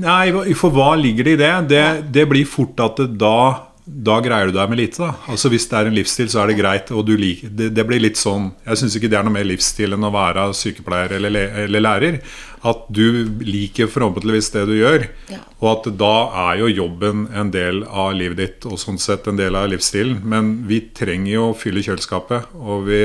Nei, 0.00 0.54
for 0.58 0.74
hva 0.74 0.94
ligger 0.98 1.28
det 1.28 1.36
i 1.36 1.42
det? 1.42 1.52
Det, 1.72 1.84
det 2.14 2.24
blir 2.30 2.48
fort 2.48 2.80
at 2.82 3.02
det, 3.02 3.12
da 3.20 3.36
da 3.82 4.20
greier 4.22 4.46
du 4.46 4.54
deg 4.54 4.68
med 4.70 4.78
lite. 4.78 5.02
da 5.02 5.32
Altså 5.32 5.50
Hvis 5.50 5.66
det 5.66 5.78
er 5.78 5.88
en 5.88 5.96
livsstil, 5.96 6.28
så 6.30 6.42
er 6.42 6.52
det 6.52 6.58
greit. 6.60 6.90
Og 6.94 7.08
liker, 7.18 7.50
det, 7.50 7.72
det, 7.74 7.84
blir 7.86 8.02
litt 8.02 8.20
sånn 8.20 8.52
Jeg 8.62 8.78
syns 8.78 8.96
ikke 8.96 9.10
det 9.10 9.18
er 9.18 9.26
noe 9.26 9.34
mer 9.34 9.48
livsstil 9.48 9.96
enn 9.96 10.06
å 10.06 10.12
være 10.14 10.46
sykepleier 10.54 11.16
eller, 11.18 11.38
eller 11.64 11.82
lærer. 11.82 12.20
At 12.62 12.86
du 12.94 13.26
liker 13.42 13.90
forhåpentligvis 13.90 14.52
det 14.54 14.66
du 14.70 14.76
gjør. 14.78 15.08
Ja. 15.32 15.40
Og 15.58 15.68
at 15.72 15.90
da 15.98 16.14
er 16.46 16.62
jo 16.62 16.70
jobben 16.70 17.26
en 17.34 17.50
del 17.54 17.82
av 17.88 18.14
livet 18.14 18.38
ditt, 18.38 18.68
og 18.70 18.78
sånn 18.78 19.02
sett 19.02 19.26
en 19.26 19.40
del 19.40 19.58
av 19.58 19.66
livsstilen. 19.72 20.20
Men 20.22 20.54
vi 20.70 20.84
trenger 20.94 21.32
jo 21.32 21.48
å 21.50 21.58
fylle 21.58 21.82
kjøleskapet, 21.82 22.54
og 22.62 22.86
vi, 22.86 23.02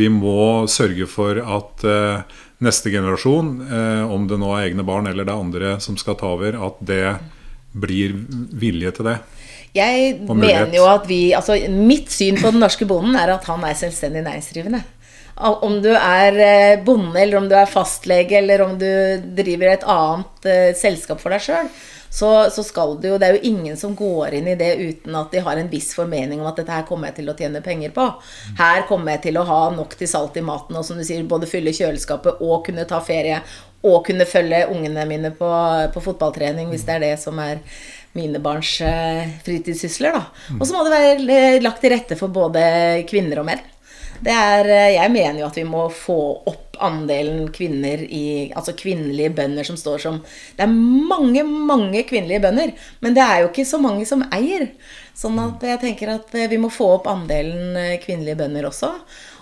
vi 0.00 0.08
må 0.12 0.64
sørge 0.72 1.10
for 1.12 1.42
at 1.44 1.84
uh, 1.84 2.40
neste 2.60 2.92
generasjon, 2.92 3.52
eh, 3.72 4.12
om 4.12 4.26
det 4.28 4.38
nå 4.40 4.52
er 4.54 4.68
egne 4.68 4.84
barn 4.86 5.08
eller 5.08 5.26
det 5.26 5.32
er 5.32 5.44
andre 5.44 5.74
som 5.80 5.96
skal 6.00 6.18
ta 6.20 6.34
over, 6.36 6.56
at 6.68 6.80
det 6.84 7.04
blir 7.72 8.16
vilje 8.60 8.92
til 8.98 9.10
det. 9.10 9.18
Jeg 9.76 10.16
mener 10.26 10.72
jo 10.74 10.86
at 10.90 11.04
vi 11.06 11.30
altså 11.36 11.54
Mitt 11.70 12.10
syn 12.10 12.40
på 12.40 12.50
den 12.50 12.58
norske 12.58 12.88
bonden 12.90 13.14
er 13.14 13.36
at 13.36 13.46
han 13.46 13.62
er 13.62 13.78
selvstendig 13.78 14.24
næringsdrivende. 14.26 14.82
Om 15.40 15.78
du 15.80 15.92
er 15.94 16.36
eh, 16.44 16.80
bonde, 16.84 17.16
eller 17.16 17.38
om 17.38 17.46
du 17.48 17.54
er 17.56 17.70
fastlege, 17.70 18.42
eller 18.42 18.64
om 18.66 18.74
du 18.76 18.90
driver 19.38 19.70
et 19.70 19.86
annet 19.88 20.48
uh, 20.50 20.72
selskap 20.76 21.22
for 21.22 21.32
deg 21.32 21.40
sjøl, 21.46 21.70
så, 22.10 22.50
så, 22.50 22.62
skal 22.66 22.96
det 23.00 23.12
jo 23.12 23.18
Det 23.22 23.28
er 23.28 23.36
jo 23.36 23.50
ingen 23.52 23.76
som 23.78 23.94
går 23.94 24.34
inn 24.40 24.48
i 24.50 24.56
det 24.58 24.72
uten 24.80 25.14
at 25.14 25.30
de 25.30 25.42
har 25.46 25.60
en 25.60 25.70
viss 25.70 25.92
formening 25.94 26.42
om 26.42 26.48
at 26.50 26.58
dette 26.58 26.74
her 26.74 26.86
kommer 26.88 27.10
jeg 27.10 27.20
til 27.20 27.30
å 27.30 27.36
tjene 27.38 27.62
penger 27.62 27.94
på. 27.94 28.06
Her 28.58 28.82
kommer 28.88 29.14
jeg 29.14 29.28
til 29.28 29.38
å 29.38 29.46
ha 29.46 29.60
nok 29.76 29.94
til 29.98 30.10
salt 30.10 30.38
i 30.40 30.44
maten 30.44 30.76
og 30.76 30.86
som 30.86 30.98
du 30.98 31.06
sier, 31.06 31.22
både 31.22 31.48
fylle 31.50 31.74
kjøleskapet 31.76 32.42
og 32.42 32.64
kunne 32.66 32.88
ta 32.90 32.98
ferie. 33.04 33.38
Og 33.86 34.02
kunne 34.04 34.26
følge 34.28 34.66
ungene 34.68 35.06
mine 35.08 35.30
på, 35.32 35.48
på 35.94 36.02
fotballtrening, 36.04 36.68
hvis 36.68 36.82
det 36.84 36.98
er 36.98 37.04
det 37.06 37.14
som 37.22 37.38
er 37.40 37.62
mine 38.12 38.42
barns 38.42 38.74
eh, 38.84 39.30
fritidssysler. 39.46 40.18
da. 40.18 40.56
Og 40.58 40.66
så 40.66 40.74
må 40.74 40.82
det 40.84 40.92
være 40.92 41.62
lagt 41.64 41.80
til 41.80 41.94
rette 41.94 42.18
for 42.18 42.34
både 42.34 42.60
kvinner 43.08 43.40
og 43.40 43.48
menn. 43.48 43.62
Er, 44.20 44.66
eh, 44.66 44.96
jeg 44.98 45.14
mener 45.14 45.40
jo 45.40 45.48
at 45.48 45.56
vi 45.56 45.64
må 45.64 45.86
få 45.94 46.18
opp 46.50 46.69
andelen 46.82 47.48
kvinner 47.54 48.02
i 48.04 48.50
Altså 48.56 48.74
kvinnelige 48.78 49.32
bønder 49.36 49.66
som 49.66 49.78
står 49.78 50.02
som 50.02 50.20
Det 50.56 50.64
er 50.64 50.72
mange, 50.72 51.44
mange 51.44 52.02
kvinnelige 52.08 52.42
bønder, 52.44 52.72
men 53.00 53.16
det 53.16 53.24
er 53.24 53.42
jo 53.42 53.50
ikke 53.50 53.68
så 53.68 53.80
mange 53.82 54.06
som 54.08 54.24
eier. 54.34 54.70
Sånn 55.16 55.38
at 55.42 55.62
jeg 55.66 55.80
tenker 55.82 56.14
at 56.14 56.34
eh, 56.38 56.48
vi 56.50 56.58
må 56.60 56.70
få 56.72 56.94
opp 56.96 57.08
andelen 57.10 57.76
eh, 57.76 57.98
kvinnelige 58.02 58.38
bønder 58.40 58.68
også. 58.70 58.94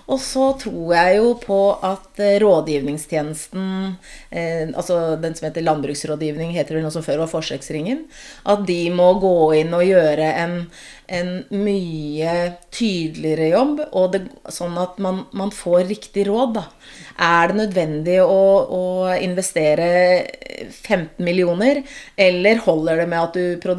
Og 0.09 0.17
så 0.21 0.45
tror 0.57 0.93
jeg 0.95 1.17
jo 1.19 1.33
på 1.37 1.57
at 1.85 2.21
eh, 2.23 2.37
rådgivningstjenesten, 2.41 3.65
eh, 4.33 4.65
altså 4.73 5.17
den 5.21 5.35
som 5.37 5.45
heter 5.47 5.65
landbruksrådgivning, 5.67 6.55
heter 6.55 6.77
det 6.77 6.85
noe 6.85 6.93
som 6.93 7.05
før 7.05 7.21
var 7.23 7.29
Forsøksringen, 7.29 8.05
at 8.49 8.65
de 8.65 8.79
må 8.93 9.11
gå 9.21 9.35
inn 9.59 9.75
og 9.77 9.85
gjøre 9.85 10.31
en, 10.41 10.55
en 11.13 11.29
mye 11.53 12.33
tydeligere 12.73 13.51
jobb, 13.53 13.83
det, 14.15 14.23
sånn 14.53 14.79
at 14.81 14.97
man, 15.03 15.23
man, 15.29 15.53
får 15.53 15.85
riktig 15.91 16.25
råd, 16.29 16.57
da. 16.57 16.65
Er 17.19 17.51
det 17.51 17.59
nødvendig 17.59 18.17
å, 18.23 18.41
å, 18.73 18.83
investere 19.19 19.89
15 20.71 21.21
millioner, 21.25 21.83
eller 22.17 22.63
holder 22.65 23.03
det 23.03 23.07
med 23.11 23.21
at 23.21 23.37
du 23.37 23.69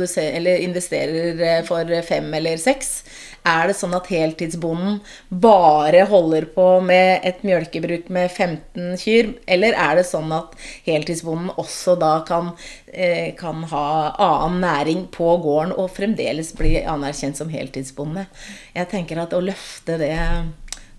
investerer 0.60 1.66
for 1.66 1.90
fem 2.06 2.30
eller 2.38 2.60
seks? 2.60 3.00
Er 3.46 3.70
det 3.70 3.76
sånn 3.78 3.94
at 3.96 4.08
heltidsbonden 4.12 4.98
bare 5.42 6.02
holder 6.10 6.44
på 6.52 6.66
med 6.84 7.24
et 7.24 7.40
mjølkebruk 7.46 8.10
med 8.12 8.28
15 8.28 8.98
kyr, 9.00 9.32
eller 9.48 9.76
er 9.80 10.00
det 10.00 10.06
sånn 10.08 10.32
at 10.36 10.52
heltidsbonden 10.84 11.54
også 11.60 11.96
da 12.00 12.12
kan, 12.28 12.52
eh, 12.92 13.32
kan 13.38 13.64
ha 13.70 14.14
annen 14.18 14.60
næring 14.60 15.06
på 15.14 15.36
gården 15.40 15.72
og 15.72 15.92
fremdeles 15.96 16.52
bli 16.58 16.76
anerkjent 16.84 17.40
som 17.40 17.48
heltidsbonde? 17.48 18.26
Jeg 18.74 18.90
tenker 18.92 19.22
at 19.22 19.32
å 19.32 19.40
løfte 19.40 19.96
det 19.98 20.16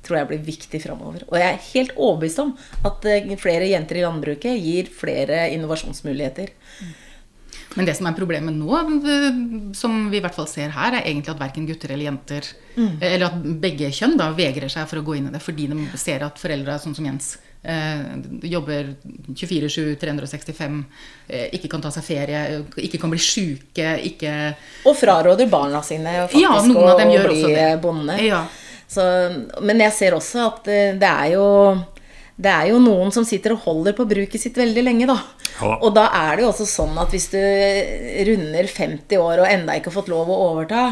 tror 0.01 0.17
jeg 0.17 0.29
blir 0.31 0.45
viktig 0.45 0.81
framover. 0.81 1.25
Og 1.29 1.37
jeg 1.37 1.47
er 1.47 1.69
helt 1.73 1.93
overbevist 1.95 2.41
om 2.41 2.55
at 2.87 3.05
eh, 3.05 3.29
flere 3.37 3.69
jenter 3.69 3.99
i 3.99 4.05
landbruket 4.05 4.57
gir 4.57 4.89
flere 4.89 5.45
innovasjonsmuligheter. 5.53 6.49
Mm. 6.81 6.91
Men 7.75 7.87
det 7.87 7.95
som 7.95 8.07
er 8.09 8.15
problemet 8.17 8.55
nå, 8.55 8.79
som 9.77 10.09
vi 10.11 10.19
i 10.19 10.23
hvert 10.23 10.35
fall 10.35 10.49
ser 10.49 10.73
her, 10.75 10.97
er 10.97 11.05
egentlig 11.05 11.31
at 11.31 11.39
verken 11.39 11.67
gutter 11.69 11.93
eller 11.93 12.09
jenter, 12.09 12.49
mm. 12.75 12.97
eller 12.99 13.27
at 13.29 13.45
begge 13.63 13.91
kjønn 13.95 14.17
da 14.19 14.31
vegrer 14.35 14.71
seg 14.71 14.89
for 14.91 14.99
å 14.99 15.05
gå 15.07 15.15
inn 15.17 15.29
i 15.29 15.31
det 15.31 15.39
fordi 15.43 15.69
de 15.71 15.87
ser 15.99 16.25
at 16.27 16.41
foreldre, 16.41 16.75
sånn 16.83 16.97
som 16.97 17.07
Jens, 17.07 17.29
eh, 17.63 18.01
jobber 18.51 18.91
24-7, 19.29 19.95
365, 20.01 20.81
eh, 21.29 21.47
ikke 21.55 21.71
kan 21.71 21.85
ta 21.85 21.93
seg 21.95 22.07
ferie, 22.09 22.43
ikke 22.75 22.99
kan 22.99 23.13
bli 23.13 23.21
sjuke, 23.23 23.93
ikke 24.11 24.33
Og 24.89 24.97
fraråder 24.99 25.47
barna 25.51 25.83
sine 25.85 26.25
faktisk 26.25 26.43
ja, 26.43 26.57
å 26.59 27.29
bli 27.29 27.71
bonde. 27.83 28.19
Ja. 28.25 28.43
Så, 28.91 29.03
men 29.63 29.79
jeg 29.79 29.95
ser 29.95 30.17
også 30.17 30.43
at 30.49 30.65
eh, 30.67 30.95
det 30.99 31.07
er 31.07 31.33
jo 31.37 31.47
det 32.41 32.49
er 32.49 32.71
jo 32.71 32.79
noen 32.81 33.11
som 33.13 33.25
sitter 33.27 33.53
og 33.53 33.65
holder 33.67 33.93
på 33.97 34.07
bruket 34.09 34.41
sitt 34.41 34.57
veldig 34.57 34.83
lenge, 34.83 35.07
da. 35.09 35.17
Ja. 35.59 35.75
Og 35.75 35.91
da 35.93 36.07
er 36.17 36.37
det 36.37 36.45
jo 36.45 36.49
også 36.49 36.65
sånn 36.65 36.95
at 36.97 37.11
hvis 37.13 37.27
du 37.33 37.37
runder 38.29 38.69
50 38.71 39.21
år 39.21 39.43
og 39.43 39.49
enda 39.49 39.75
ikke 39.77 39.91
har 39.91 39.97
fått 39.99 40.09
lov 40.09 40.31
å 40.31 40.39
overta, 40.47 40.85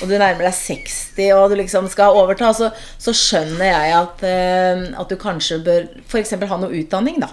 og 0.00 0.10
du 0.10 0.16
nærmer 0.16 0.48
deg 0.48 0.56
60 0.58 1.30
og 1.36 1.52
du 1.52 1.58
liksom 1.60 1.86
skal 1.92 2.16
overta, 2.18 2.50
så, 2.56 2.72
så 2.98 3.14
skjønner 3.14 3.68
jeg 3.68 3.96
at, 4.00 4.24
uh, 4.26 4.86
at, 4.98 5.12
du 5.12 5.20
kanskje 5.20 5.60
bør 5.66 5.86
f.eks. 6.08 6.34
ha 6.50 6.60
noe 6.62 6.80
utdanning, 6.80 7.20
da. 7.22 7.30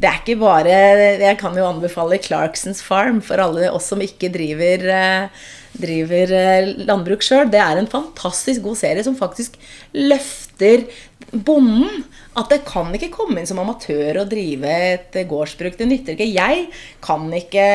Det 0.00 0.08
er 0.08 0.20
ikke 0.22 0.38
bare 0.40 0.76
Jeg 1.20 1.36
kan 1.42 1.56
jo 1.58 1.66
anbefale 1.66 2.16
Clarksons 2.24 2.78
Farm 2.80 3.18
for 3.20 3.42
alle 3.42 3.68
oss 3.68 3.90
som 3.90 4.00
ikke 4.00 4.30
driver 4.32 4.86
uh, 4.88 5.42
driver 5.76 6.32
uh, 6.32 6.70
landbruk 6.86 7.26
sjøl. 7.26 7.50
Det 7.50 7.60
er 7.60 7.80
en 7.80 7.90
fantastisk 7.90 8.64
god 8.64 8.78
serie 8.80 9.04
som 9.06 9.18
faktisk 9.18 9.58
løfter 9.98 10.86
bonden. 11.30 12.04
At 12.38 12.52
det 12.52 12.60
kan 12.68 12.92
ikke 12.94 13.10
komme 13.14 13.40
inn 13.40 13.48
som 13.48 13.58
amatør 13.58 14.22
og 14.22 14.30
drive 14.30 14.70
et 14.70 15.16
gårdsbruk. 15.30 15.74
Det 15.78 15.88
nytter 15.90 16.14
ikke. 16.14 16.30
Jeg 16.30 16.68
kan 17.02 17.26
ikke, 17.34 17.66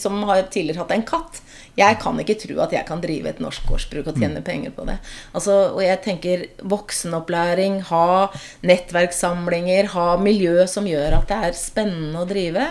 som 0.00 0.20
har 0.28 0.44
tidligere 0.52 0.84
hatt 0.84 0.92
en 0.98 1.06
katt, 1.08 1.40
jeg 1.78 1.96
kan 2.02 2.18
ikke 2.20 2.36
tro 2.36 2.58
at 2.60 2.74
jeg 2.74 2.84
kan 2.84 3.00
drive 3.00 3.30
et 3.30 3.38
norsk 3.40 3.64
gårdsbruk 3.64 4.10
og 4.10 4.18
tjene 4.18 4.42
mm. 4.42 4.44
penger 4.44 4.74
på 4.76 4.84
det. 4.84 4.98
Altså, 5.32 5.54
og 5.72 5.80
jeg 5.80 6.00
tenker 6.04 6.42
voksenopplæring, 6.68 7.78
ha 7.88 8.28
nettverkssamlinger, 8.68 9.88
ha 9.94 10.04
miljø 10.20 10.66
som 10.68 10.88
gjør 10.88 11.16
at 11.22 11.32
det 11.32 11.38
er 11.48 11.56
spennende 11.56 12.20
å 12.20 12.28
drive. 12.28 12.66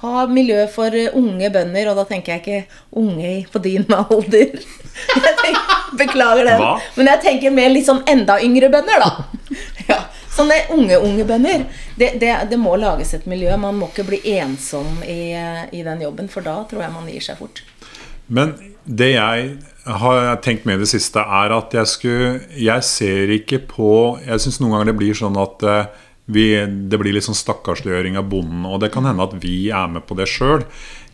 Ha 0.00 0.24
miljø 0.32 0.64
for 0.72 0.96
unge 1.14 1.50
bønder, 1.54 1.92
og 1.92 2.00
da 2.00 2.06
tenker 2.08 2.34
jeg 2.34 2.42
ikke 2.42 2.80
unge 2.98 3.34
på 3.52 3.62
din 3.62 3.86
alder. 4.00 4.56
Tenker, 5.44 5.76
beklager 6.00 6.50
det. 6.50 6.56
Men 6.96 7.12
jeg 7.12 7.22
tenker 7.28 7.54
mer 7.54 7.70
litt 7.70 7.86
sånn 7.86 8.02
enda 8.10 8.40
yngre 8.42 8.72
bønder, 8.72 9.06
da. 9.06 9.12
Ja. 9.90 10.04
Sånne 10.40 10.56
unge, 10.72 10.96
unge 11.04 11.24
bønder. 11.28 11.66
Det, 12.00 12.14
det, 12.20 12.32
det, 12.48 12.58
må 12.60 12.72
lages 12.80 13.12
et 13.16 13.26
miljø. 13.28 13.52
Man 13.60 13.76
må 13.76 13.90
ikke 13.90 14.06
bli 14.08 14.20
ensom 14.38 15.02
i, 15.04 15.34
i, 15.36 15.82
den 15.84 16.00
jobben, 16.06 16.30
for 16.32 16.46
da 16.46 16.62
tror 16.70 16.86
jeg 16.86 16.94
man 16.94 17.10
gir 17.12 17.24
seg 17.24 17.40
fort. 17.40 17.60
Men 18.30 18.54
det 18.84 19.12
jeg 19.12 19.50
har 20.00 20.38
tenkt 20.44 20.64
med 20.64 20.78
i 20.78 20.84
det 20.84 20.90
siste, 20.92 21.20
er 21.20 21.52
at 21.52 21.74
jeg 21.74 21.88
skulle 21.90 22.28
Jeg 22.56 22.84
ser 22.86 23.32
ikke 23.34 23.58
på 23.68 23.90
Jeg 24.22 24.42
syns 24.42 24.60
noen 24.60 24.76
ganger 24.76 24.90
det 24.90 24.96
blir 25.00 25.16
sånn 25.18 25.38
at 25.40 25.64
uh, 25.66 26.06
vi, 26.30 26.46
det 26.62 27.00
blir 27.00 27.16
litt 27.16 27.26
sånn 27.26 27.36
stakkarsliggjøring 27.36 28.16
av 28.20 28.28
bonden. 28.30 28.62
Og 28.70 28.78
det 28.80 28.92
kan 28.94 29.08
hende 29.08 29.26
at 29.26 29.34
vi 29.42 29.68
er 29.74 29.90
med 29.90 30.06
på 30.06 30.16
det 30.16 30.28
sjøl. 30.30 30.62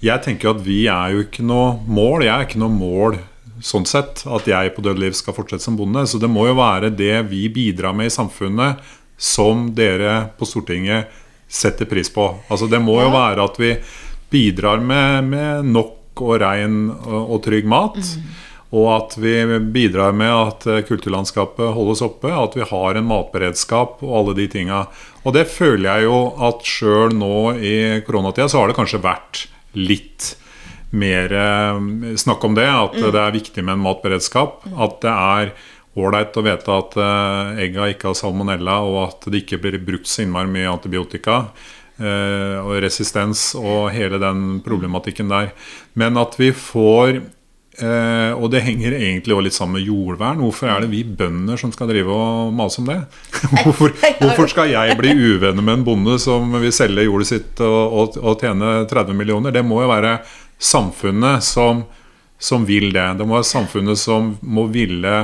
Jeg 0.04 0.22
tenker 0.26 0.52
at 0.52 0.60
vi 0.66 0.84
er 0.92 1.14
jo 1.14 1.24
ikke 1.24 1.46
noe 1.46 1.78
mål. 1.88 2.26
Jeg 2.26 2.34
er 2.34 2.46
ikke 2.46 2.62
noe 2.62 2.74
mål 2.74 3.18
sånn 3.64 3.86
sett 3.88 4.24
at 4.28 4.48
jeg 4.48 4.74
på 4.76 4.84
dødeliv 4.84 5.16
skal 5.16 5.36
fortsette 5.36 5.64
som 5.64 5.78
bonde. 5.78 6.04
Så 6.08 6.20
det 6.20 6.30
må 6.30 6.46
jo 6.48 6.58
være 6.58 6.92
det 6.92 7.14
vi 7.30 7.46
bidrar 7.52 7.96
med 7.96 8.10
i 8.10 8.14
samfunnet 8.14 8.82
som 9.16 9.70
dere 9.74 10.28
på 10.38 10.48
Stortinget 10.48 11.12
setter 11.48 11.88
pris 11.88 12.10
på. 12.12 12.28
Altså 12.48 12.66
Det 12.66 12.80
må 12.82 12.98
jo 13.02 13.12
være 13.14 13.44
at 13.44 13.60
vi 13.60 13.72
bidrar 14.30 14.82
med, 14.82 15.30
med 15.30 15.70
nok 15.70 16.22
og 16.24 16.40
rein 16.42 16.90
og, 16.90 17.36
og 17.36 17.42
trygg 17.46 17.68
mat. 17.68 17.96
Mm. 17.96 18.34
Og 18.76 18.86
at 18.90 19.14
vi 19.22 19.34
bidrar 19.72 20.16
med 20.16 20.32
at 20.32 20.64
kulturlandskapet 20.88 21.74
holdes 21.76 22.02
oppe, 22.02 22.32
at 22.34 22.56
vi 22.58 22.66
har 22.66 22.98
en 22.98 23.06
matberedskap 23.06 24.02
og 24.02 24.16
alle 24.20 24.34
de 24.40 24.48
tinga. 24.50 24.86
Og 25.22 25.36
det 25.36 25.46
føler 25.50 25.86
jeg 25.86 26.08
jo 26.08 26.18
at 26.48 26.66
sjøl 26.66 27.14
nå 27.14 27.36
i 27.62 27.76
koronatida 28.06 28.50
så 28.50 28.62
har 28.64 28.72
det 28.72 28.78
kanskje 28.78 29.04
vært 29.06 29.46
litt 29.76 30.34
mer 30.96 31.32
eh, 31.32 31.80
snakk 32.18 32.44
om 32.44 32.58
det. 32.58 32.66
At 32.66 32.98
mm. 32.98 33.08
det 33.14 33.22
er 33.22 33.38
viktig 33.38 33.64
med 33.64 33.76
en 33.76 33.86
matberedskap. 33.86 34.66
At 34.74 35.00
det 35.04 35.14
er 35.14 35.54
ålreit 35.96 36.36
å 36.36 36.44
vite 36.44 36.76
at 36.76 36.98
uh, 37.00 37.56
egga 37.62 37.88
ikke 37.92 38.10
har 38.10 38.18
salmonella, 38.18 38.80
og 38.84 39.00
at 39.06 39.30
det 39.32 39.44
ikke 39.44 39.60
blir 39.62 39.78
brukt 39.84 40.10
så 40.10 40.24
innmari 40.24 40.52
mye 40.52 40.72
antibiotika. 40.72 41.46
Uh, 41.96 42.60
og 42.60 42.74
resistens 42.84 43.54
og 43.56 43.88
hele 43.94 44.20
den 44.20 44.60
problematikken 44.64 45.32
der. 45.32 45.54
Men 45.96 46.20
at 46.20 46.34
vi 46.36 46.50
får 46.52 47.22
uh, 47.80 48.32
Og 48.36 48.50
det 48.52 48.60
henger 48.66 48.92
egentlig 48.98 49.32
også 49.32 49.44
litt 49.46 49.56
sammen 49.56 49.78
med 49.78 49.88
jordvern. 49.88 50.42
Hvorfor 50.44 50.68
er 50.68 50.84
det 50.84 50.90
vi 50.92 51.00
bønder 51.08 51.56
som 51.56 51.72
skal 51.72 51.88
drive 51.88 52.12
og 52.12 52.52
mase 52.56 52.82
om 52.82 52.90
det? 52.90 52.98
hvorfor, 53.64 53.96
hvorfor, 54.20 54.52
skal 54.52 54.74
jeg 54.74 54.98
bli 55.00 55.14
uvenner 55.16 55.64
med 55.64 55.78
en 55.78 55.86
bonde 55.88 56.18
som 56.20 56.52
vil 56.60 56.74
selge 56.76 57.08
jordet 57.08 57.30
sitt 57.32 57.64
og, 57.64 57.80
og, 57.96 58.20
og 58.20 58.44
tjene 58.44 58.82
30 58.92 59.16
millioner? 59.16 59.56
Det 59.56 59.64
må 59.64 59.80
jo 59.80 59.88
være 59.94 60.18
samfunnet 60.60 61.44
som, 61.48 61.86
som 62.36 62.68
vil 62.68 62.90
det. 62.92 63.08
Det 63.16 63.24
må 63.24 63.40
være 63.40 63.52
samfunnet 63.54 64.04
som 64.04 64.34
må 64.44 64.68
ville 64.68 65.16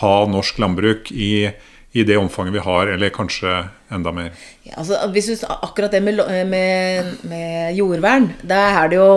ha 0.00 0.14
norsk 0.26 0.58
landbruk 0.58 1.12
i, 1.12 1.50
i 1.92 2.04
det 2.06 2.18
omfanget 2.18 2.56
vi 2.56 2.64
har, 2.64 2.90
eller 2.94 3.14
kanskje 3.14 3.52
enda 3.92 4.12
mer. 4.12 4.32
Ja, 4.64 4.78
altså, 4.80 4.96
hvis 5.12 5.26
du, 5.28 5.46
akkurat 5.48 5.92
det 5.92 6.00
med, 6.00 6.20
med, 6.48 7.10
med, 7.28 7.74
jordvern, 7.76 8.30
da 8.42 8.60
er 8.80 8.88
det 8.88 8.96
jo 8.96 9.08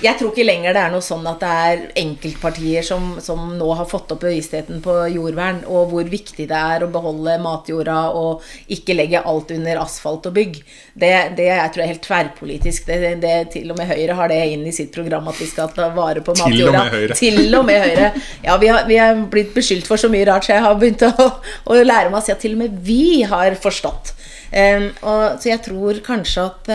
Jeg 0.00 0.16
tror 0.16 0.30
ikke 0.32 0.46
lenger 0.46 0.72
det 0.72 0.80
er 0.80 0.94
noe 0.94 1.04
sånn 1.04 1.26
at 1.28 1.42
det 1.42 1.50
er 1.64 1.82
enkeltpartier 2.00 2.86
som, 2.86 3.18
som 3.20 3.42
nå 3.58 3.68
har 3.76 3.88
fått 3.88 4.14
opp 4.14 4.22
bevisstheten 4.24 4.80
på 4.84 4.96
jordvern, 5.12 5.60
og 5.68 5.92
hvor 5.92 6.08
viktig 6.08 6.48
det 6.48 6.60
er 6.60 6.86
å 6.86 6.90
beholde 6.92 7.36
matjorda 7.44 7.98
og 8.16 8.44
ikke 8.72 8.96
legge 8.96 9.20
alt 9.20 9.52
under 9.54 9.82
asfalt 9.82 10.30
og 10.30 10.36
bygg. 10.38 10.56
Det, 10.94 11.12
det 11.36 11.50
jeg 11.50 11.74
tror 11.74 11.84
jeg 11.84 11.86
er 11.86 11.92
helt 11.92 12.08
tverrpolitisk. 12.08 12.88
Det, 12.88 13.12
det, 13.20 13.34
til 13.52 13.70
og 13.74 13.80
med 13.80 13.92
Høyre 13.92 14.18
har 14.18 14.32
det 14.32 14.40
inn 14.54 14.64
i 14.64 14.74
sitt 14.74 14.92
program 14.94 15.28
at 15.28 15.40
vi 15.40 15.50
skal 15.50 15.72
ta 15.76 15.90
vare 15.92 16.24
på 16.24 16.36
matjorda. 16.40 16.56
Til 16.56 16.70
og 16.70 16.78
med 16.78 16.96
Høyre. 16.96 17.20
Til 17.20 17.60
og 17.60 17.68
med 17.68 17.84
Høyre. 17.84 18.10
Ja, 18.46 18.56
vi 18.62 18.72
har, 18.72 18.88
vi 18.88 19.00
har 19.00 19.20
blitt 19.30 19.52
beskyldt 19.56 19.88
for 19.90 20.00
så 20.00 20.08
mye 20.12 20.24
rart, 20.30 20.48
så 20.48 20.56
jeg 20.56 20.64
har 20.64 20.80
begynt 20.80 21.04
å, 21.10 21.30
å 21.68 21.80
lære 21.84 22.08
meg 22.08 22.22
å 22.22 22.24
si 22.24 22.32
at 22.32 22.40
til 22.40 22.56
og 22.56 22.64
med 22.64 22.80
vi 22.84 23.22
har 23.28 23.60
forstått 23.60 24.14
og, 24.54 25.40
så 25.42 25.48
jeg 25.48 25.62
tror 25.64 25.98
kanskje 26.06 26.44
at 26.46 26.72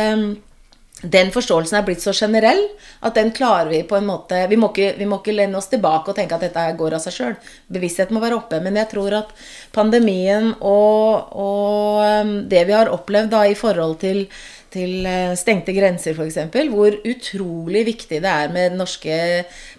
den 0.99 1.29
forståelsen 1.31 1.77
er 1.79 1.85
blitt 1.87 2.03
så 2.03 2.11
generell 2.11 2.59
at 3.07 3.15
den 3.15 3.29
klarer 3.31 3.69
vi 3.71 3.79
på 3.87 3.95
en 3.95 4.07
måte 4.09 4.41
Vi 4.51 4.57
må 4.59 4.67
ikke, 4.73 4.97
vi 4.99 5.07
må 5.07 5.21
ikke 5.21 5.35
lene 5.37 5.55
oss 5.55 5.69
tilbake 5.71 6.11
og 6.11 6.17
tenke 6.17 6.35
at 6.35 6.43
dette 6.43 6.65
går 6.75 6.97
av 6.97 7.03
seg 7.03 7.15
sjøl. 7.15 7.35
Bevisstheten 7.71 8.17
må 8.17 8.23
være 8.23 8.35
oppe. 8.35 8.59
Men 8.63 8.75
jeg 8.81 8.91
tror 8.91 9.15
at 9.21 9.31
pandemien 9.75 10.51
og, 10.59 11.31
og 11.39 12.33
det 12.51 12.65
vi 12.67 12.75
har 12.75 12.91
opplevd 12.91 13.31
da 13.31 13.45
i 13.47 13.55
forhold 13.59 13.99
til 14.03 14.25
til 14.69 15.05
eh, 15.09 15.33
stengte 15.33 15.73
grenser, 15.73 16.13
f.eks., 16.13 16.37
hvor 16.69 16.93
utrolig 17.09 17.85
viktig 17.87 18.19
det 18.21 18.29
er 18.29 18.51
med 18.53 18.71
den 18.71 18.77
norske 18.83 19.15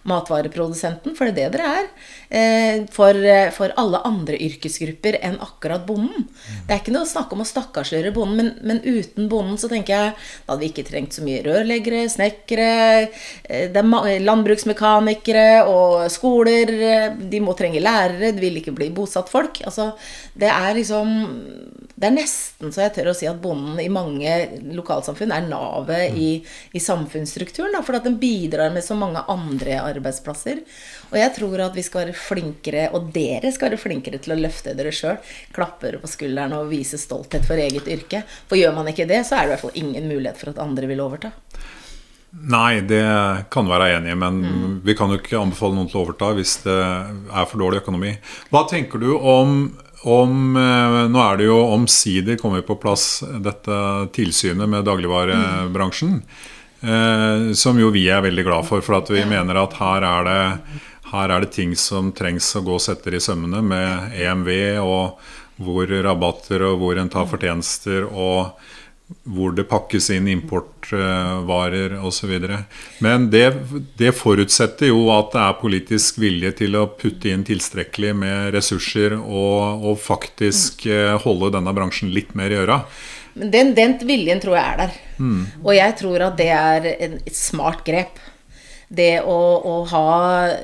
matvareprodusenten, 0.08 1.16
for 1.16 1.28
det 1.28 1.44
er 1.44 1.50
det 1.50 1.60
dere 1.60 1.68
er, 1.80 1.88
eh, 2.30 2.86
for, 2.90 3.14
eh, 3.14 3.50
for 3.50 3.72
alle 3.76 4.00
andre 4.04 4.38
yrkesgrupper 4.38 5.18
enn 5.22 5.38
akkurat 5.40 5.86
bonden. 5.86 6.28
Det 6.66 6.74
er 6.74 6.80
ikke 6.80 6.94
noe 6.94 7.04
å 7.04 7.10
snakke 7.10 7.32
om 7.32 7.42
å 7.42 7.48
stakkarsliggjøre 7.48 8.14
bonden, 8.14 8.36
men, 8.36 8.58
men, 8.62 8.80
uten 8.80 9.28
bonden 9.28 9.58
så 9.58 9.68
tenker 9.68 9.94
jeg 9.94 10.14
da 10.46 10.52
hadde 10.52 10.60
vi 10.60 10.70
ikke 10.72 10.86
trengt 10.88 11.12
så 11.12 11.24
mye 11.24 11.42
rørleggere, 11.44 12.08
snekkere, 12.08 13.10
landbruksmekanikere 14.24 15.66
og 15.68 16.10
skoler. 16.10 17.16
De 17.30 17.40
må 17.40 17.56
trenge 17.58 17.82
lærere, 17.82 18.32
det 18.32 18.40
vil 18.40 18.60
ikke 18.60 18.74
bli 18.76 18.90
bosatt 18.94 19.28
folk. 19.28 19.62
Altså, 19.66 19.92
det 20.34 20.48
er 20.48 20.74
liksom 20.74 21.08
Det 22.00 22.08
er 22.08 22.14
nesten 22.16 22.72
så 22.72 22.86
jeg 22.86 22.94
tør 22.94 23.10
å 23.10 23.16
si 23.16 23.26
at 23.28 23.40
bonden 23.42 23.76
i 23.82 23.90
mange 23.92 24.30
lokalsamfunn 24.72 25.34
er 25.36 25.44
navet 25.44 26.16
i, 26.16 26.30
i 26.72 26.80
samfunnsstrukturen. 26.80 27.74
Da, 27.76 27.82
for 27.84 27.98
at 27.98 28.06
den 28.08 28.16
bidrar 28.20 28.72
med 28.72 28.84
så 28.84 28.96
mange 28.96 29.20
andre 29.28 29.76
arbeidsplasser. 29.92 30.62
Og 31.11 31.18
jeg 31.20 31.35
tror 31.37 31.64
at 31.66 31.76
vi 31.76 31.85
skal 31.87 32.07
være 32.07 32.16
flinkere, 32.18 32.87
og 32.96 33.11
dere 33.14 33.53
skal 33.55 33.72
være 33.72 33.83
flinkere 33.83 34.22
til 34.22 34.37
å 34.37 34.40
løfte 34.40 34.76
dere 34.79 34.94
sjøl. 34.94 35.18
Klappe 35.57 35.92
på 36.00 36.11
skulderen 36.11 36.57
og 36.59 36.70
vise 36.72 37.00
stolthet 37.00 37.46
for 37.48 37.61
eget 37.61 37.90
yrke. 37.90 38.24
For 38.48 38.61
gjør 38.61 38.76
man 38.79 38.90
ikke 38.92 39.09
det, 39.11 39.24
så 39.29 39.38
er 39.38 39.44
det 39.44 39.50
i 39.50 39.55
hvert 39.57 39.66
fall 39.66 39.83
ingen 39.83 40.09
mulighet 40.11 40.40
for 40.40 40.55
at 40.55 40.62
andre 40.62 40.90
vil 40.90 41.05
overta. 41.05 41.35
Nei, 42.31 42.79
det 42.87 43.03
kan 43.50 43.66
være 43.66 43.88
enig 43.96 44.12
i, 44.12 44.18
men 44.18 44.37
mm. 44.44 44.74
vi 44.87 44.94
kan 44.94 45.11
jo 45.11 45.18
ikke 45.18 45.40
anbefale 45.40 45.74
noen 45.74 45.88
til 45.90 45.98
å 45.98 46.05
overta 46.05 46.31
hvis 46.37 46.61
det 46.62 46.79
er 46.79 47.48
for 47.50 47.59
dårlig 47.59 47.83
økonomi. 47.83 48.12
Hva 48.53 48.68
tenker 48.70 49.03
du 49.03 49.14
om 49.18 49.64
om, 50.03 50.57
eh, 50.57 51.09
nå 51.12 51.20
er 51.20 51.37
det 51.37 51.44
jo 51.44 51.59
omsider 51.74 52.38
kommet 52.40 52.64
på 52.64 52.79
plass 52.81 53.20
dette 53.20 53.81
tilsynet 54.16 54.68
med 54.68 54.87
dagligvarebransjen. 54.88 56.14
Mm. 56.22 56.46
Som 56.80 57.76
jo 57.76 57.90
vi 57.92 58.06
er 58.08 58.22
veldig 58.24 58.44
glad 58.46 58.64
for, 58.64 58.80
for 58.80 58.96
at 58.96 59.10
vi 59.12 59.20
mener 59.28 59.58
at 59.60 59.74
her 59.76 60.06
er, 60.06 60.28
det, 60.28 60.80
her 61.10 61.34
er 61.34 61.44
det 61.44 61.50
ting 61.52 61.74
som 61.76 62.08
trengs 62.16 62.48
å 62.56 62.62
gå 62.64 62.78
og 62.78 62.80
setter 62.80 63.18
i 63.18 63.20
sømmene 63.20 63.60
med 63.60 64.16
EMV, 64.16 64.50
og 64.80 65.20
hvor 65.60 65.92
rabatter 66.08 66.64
og 66.70 66.78
hvor 66.80 67.00
en 67.00 67.12
tar 67.12 67.28
fortjenester. 67.28 68.08
og 68.08 68.56
hvor 69.24 69.54
det 69.54 69.66
pakkes 69.70 70.08
inn 70.14 70.28
importvarer 70.30 71.96
osv. 72.06 72.34
Men 73.02 73.28
det, 73.32 73.46
det, 73.98 74.12
forutsetter 74.16 74.90
jo 74.90 75.08
at 75.14 75.32
det 75.34 75.42
er 75.44 75.60
politisk 75.60 76.20
vilje 76.22 76.52
til 76.62 76.78
å 76.78 76.86
putte 76.98 77.32
inn 77.32 77.44
tilstrekkelig 77.46 78.12
med 78.22 78.50
ressurser 78.54 79.16
og, 79.18 79.86
og 79.86 79.98
faktisk 80.02 80.86
eh, 80.90 81.16
holde 81.24 81.52
denne 81.56 81.74
bransjen 81.76 82.12
litt 82.14 82.36
mer 82.38 82.54
i 82.54 82.60
øra. 82.62 82.82
Den, 83.34 83.74
den 83.76 83.96
viljen 84.06 84.40
tror 84.42 84.56
jeg 84.58 84.72
er 84.72 84.82
der. 84.84 84.98
Mm. 85.18 85.40
Og 85.62 85.72
jeg 85.76 85.96
tror 86.00 86.26
at 86.26 86.36
det 86.40 86.50
er 86.54 86.90
et 86.96 87.36
smart 87.36 87.84
grep. 87.86 88.18
Det 88.90 89.20
å, 89.22 89.38
å 89.70 89.74
ha 89.92 90.14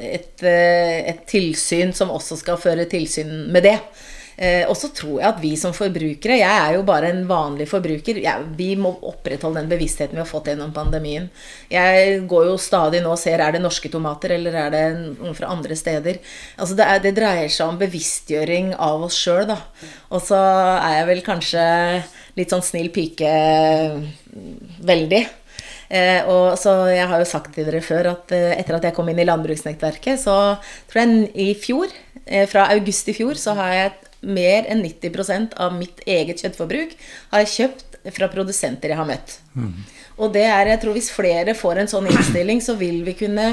et, 0.03 0.43
eh, 0.43 1.07
et 1.13 1.23
tilsyn 1.31 1.93
som 1.95 2.11
også 2.11 2.41
skal 2.41 2.59
føre 2.59 2.89
tilsyn 2.91 3.31
med 3.55 3.69
det. 3.69 3.77
Eh, 4.37 4.65
og 4.69 4.77
så 4.77 4.91
tror 4.93 5.15
jeg 5.17 5.29
at 5.31 5.39
vi 5.41 5.55
som 5.57 5.73
forbrukere 5.73 6.35
Jeg 6.37 6.45
er 6.53 6.75
jo 6.77 6.83
bare 6.85 7.09
en 7.13 7.23
vanlig 7.29 7.69
forbruker. 7.71 8.21
Jeg, 8.21 8.49
vi 8.59 8.75
må 8.77 8.93
opprettholde 9.09 9.63
den 9.63 9.71
bevisstheten 9.71 10.19
vi 10.19 10.23
har 10.23 10.29
fått 10.29 10.51
gjennom 10.53 10.75
pandemien. 10.77 11.31
Jeg 11.73 12.21
går 12.29 12.51
jo 12.51 12.59
stadig 12.61 13.01
nå 13.05 13.15
og 13.15 13.21
ser 13.21 13.41
er 13.41 13.57
det 13.57 13.63
norske 13.65 13.91
tomater 13.93 14.37
eller 14.37 14.59
er 14.67 14.75
det 14.75 14.85
noen 14.99 15.37
fra 15.39 15.55
andre 15.55 15.79
steder. 15.79 16.21
Altså 16.59 16.77
det, 16.77 16.85
er, 16.85 17.01
det 17.07 17.17
dreier 17.17 17.49
seg 17.53 17.73
om 17.73 17.81
bevisstgjøring 17.81 18.75
av 18.77 19.09
oss 19.09 19.17
sjøl, 19.17 19.47
da. 19.49 19.61
Og 20.13 20.21
så 20.25 20.39
er 20.77 21.01
jeg 21.01 21.11
vel 21.15 21.25
kanskje 21.25 21.65
litt 22.37 22.53
sånn 22.53 22.65
snill 22.65 22.93
pike 22.93 23.33
veldig. 24.85 25.25
Eh, 25.87 26.27
og 26.27 26.59
så 26.59 26.89
Jeg 26.91 27.07
har 27.07 27.21
jo 27.23 27.29
sagt 27.29 27.55
til 27.55 27.67
dere 27.69 27.81
før 27.85 28.11
at 28.11 28.33
eh, 28.35 28.57
etter 28.59 28.79
at 28.79 28.89
jeg 28.89 28.95
kom 28.97 29.09
inn 29.09 29.21
i 29.23 29.29
landbruksnettverket, 29.29 30.19
så 30.19 30.59
tror 30.91 31.03
jeg 31.03 31.31
i 31.35 31.55
fjor, 31.55 31.93
eh, 32.27 32.47
fra 32.51 32.67
august 32.75 33.09
i 33.09 33.15
fjor, 33.15 33.39
så 33.39 33.55
har 33.55 33.73
jeg 33.75 33.93
mer 34.27 34.67
enn 34.71 34.83
90% 34.85 35.57
av 35.63 35.75
mitt 35.77 36.03
eget 36.07 36.43
kjøttforbruk 36.43 36.97
har 37.33 37.45
jeg 37.45 37.53
kjøpt 37.55 37.99
fra 38.17 38.29
produsenter 38.31 38.93
jeg 38.93 39.01
har 39.01 39.09
møtt. 39.09 39.39
Mm. 39.55 39.73
Og 40.17 40.33
det 40.33 40.47
er, 40.49 40.73
jeg 40.73 40.81
tror 40.83 40.97
hvis 40.97 41.13
flere 41.13 41.57
får 41.57 41.83
en 41.83 41.91
sånn 41.91 42.09
innstilling, 42.11 42.63
så 42.65 42.77
vil 42.79 43.03
vi 43.07 43.17
kunne 43.19 43.49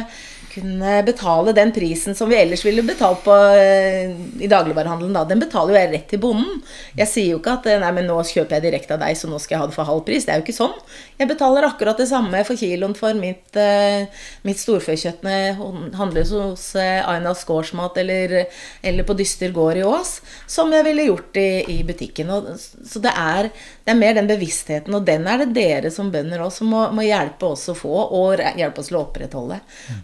kunne 0.54 0.98
betale 1.08 1.54
den 1.58 1.72
prisen 1.76 2.16
som 2.16 2.30
vi 2.30 2.38
ellers 2.39 2.63
ville 2.66 2.86
betalt 2.86 3.24
på 3.26 3.34
uh, 3.34 4.13
i 4.39 4.50
dagligvarehandelen. 4.50 5.16
Da. 5.16 5.26
Den 5.30 5.42
betaler 5.42 5.74
jo 5.74 5.80
jeg 5.82 5.92
rett 5.94 6.08
til 6.13 6.22
bonden. 6.24 6.62
Jeg 7.00 7.10
sier 7.10 7.34
jo 7.34 7.42
ikke 7.42 7.58
at 7.58 7.70
nei, 7.84 7.92
men 7.98 8.08
nå 8.10 8.20
kjøper 8.30 8.58
jeg 8.58 8.68
direkte 8.68 8.98
av 8.98 9.04
deg, 9.04 9.18
så 9.20 9.30
nå 9.32 9.42
skal 9.42 9.58
jeg 9.58 9.63
ha 9.63 9.70
det 9.72 9.78
for 9.78 9.89
halv 9.89 10.06
pris. 10.08 10.28
Det 10.28 10.36
er 10.36 10.42
jo 10.42 10.46
ikke 10.46 10.58
sånn. 10.58 10.76
Jeg 11.20 11.30
betaler 11.32 11.68
akkurat 11.68 12.00
det 12.00 12.10
samme 12.10 12.44
for 12.48 12.60
kiloen 12.60 12.96
for 12.98 13.18
mitt, 13.18 13.50
uh, 13.58 14.06
mitt 14.48 14.62
storfekjøtt 14.62 15.26
når 15.26 15.38
jeg 15.38 15.58
handler 16.00 16.30
hos 16.34 16.70
Ainas 16.80 17.24
Aina 17.24 17.34
Skårsmat 17.36 17.98
eller, 17.98 18.46
eller, 18.82 19.04
på 19.04 19.13
Dyster 19.13 19.52
gård 19.52 19.78
i 19.78 19.84
Ås, 19.84 20.22
som 20.48 20.72
jeg 20.74 20.86
ville 20.88 21.08
gjort 21.08 21.38
i, 21.39 21.50
i 21.72 21.78
butikken. 21.88 22.30
Og, 22.34 22.50
så 22.60 23.02
det 23.04 23.13
er, 23.18 23.50
det 23.84 23.94
er, 23.94 24.00
mer 24.00 24.18
den 24.18 24.30
bevisstheten, 24.30 24.94
og 24.96 25.06
den 25.08 25.28
er 25.30 25.44
det 25.44 25.54
dere 25.56 25.92
som 25.94 26.12
bønder 26.13 26.44
også 26.44 26.68
må, 26.68 26.86
må 26.96 27.06
hjelpe 27.06 27.54
oss 27.54 27.68
å 27.72 27.78
få, 27.78 27.94
og 28.13 28.44
hjelpe 28.60 28.84
oss 28.84 28.92
til 28.92 29.00
å 29.00 29.06
opprettholde. 29.06 29.60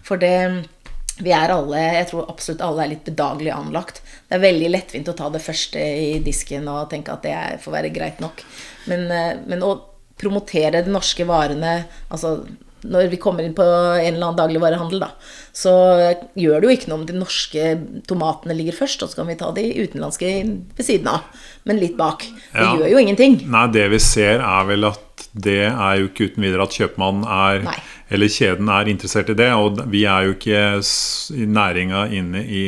For 0.07 0.21
det 0.21 0.38
vi 1.19 1.33
er 1.35 1.51
alle, 1.51 1.81
jeg 1.97 2.07
tror 2.11 2.29
absolutt 2.31 2.63
alle 2.63 2.85
er 2.85 2.93
litt 2.93 3.07
bedagelig 3.07 3.51
anlagt. 3.51 4.01
Det 4.29 4.37
er 4.37 4.45
veldig 4.45 4.71
lettvint 4.71 5.11
å 5.11 5.17
ta 5.17 5.27
det 5.33 5.43
første 5.43 5.81
i 5.81 6.19
disken 6.23 6.69
og 6.71 6.87
tenke 6.93 7.11
at 7.11 7.25
det 7.27 7.35
får 7.63 7.75
være 7.75 7.93
greit 7.95 8.23
nok. 8.23 8.43
Men, 8.91 9.05
eh, 9.11 9.35
men 9.49 9.65
å 9.65 9.75
promotere 10.19 10.83
de 10.83 10.91
norske 10.91 11.27
varene 11.27 11.83
altså 12.11 12.41
når 12.87 13.09
vi 13.11 13.19
kommer 13.19 13.43
inn 13.43 13.55
på 13.55 13.63
en 13.65 14.13
eller 14.13 14.29
annen 14.29 14.37
dagligvarehandel, 14.37 15.01
da, 15.03 15.09
så 15.55 15.73
gjør 16.39 16.61
det 16.61 16.67
jo 16.67 16.75
ikke 16.75 16.91
noe 16.91 17.01
om 17.01 17.05
de 17.09 17.17
norske 17.17 17.73
tomatene 18.07 18.55
ligger 18.55 18.77
først, 18.77 19.03
og 19.03 19.11
så 19.11 19.19
kan 19.19 19.27
vi 19.27 19.37
ta 19.39 19.49
de 19.55 19.65
utenlandske 19.81 20.31
ved 20.77 20.85
siden 20.85 21.09
av. 21.11 21.27
Men 21.67 21.81
litt 21.81 21.97
bak. 21.99 22.23
Det 22.53 22.63
ja. 22.63 22.77
gjør 22.79 22.93
jo 22.93 23.03
ingenting. 23.03 23.39
Nei, 23.51 23.65
det 23.75 23.89
vi 23.91 23.99
ser 24.03 24.39
er 24.39 24.69
vel 24.69 24.87
at 24.93 25.27
det 25.35 25.61
er 25.67 25.99
jo 25.99 26.07
ikke 26.07 26.31
uten 26.31 26.45
videre 26.47 26.65
at 26.65 26.75
kjøpmannen 26.79 27.27
er 27.27 27.65
Nei. 27.67 27.79
Eller 28.09 28.31
kjeden 28.31 28.69
er 28.73 28.89
interessert 28.89 29.29
i 29.29 29.37
det. 29.37 29.49
Og 29.53 29.79
vi 29.91 30.03
er 30.09 30.27
jo 30.27 30.35
ikke 30.35 30.61
i 31.37 31.45
næringa 31.45 32.07
inne 32.15 32.43
i 32.43 32.63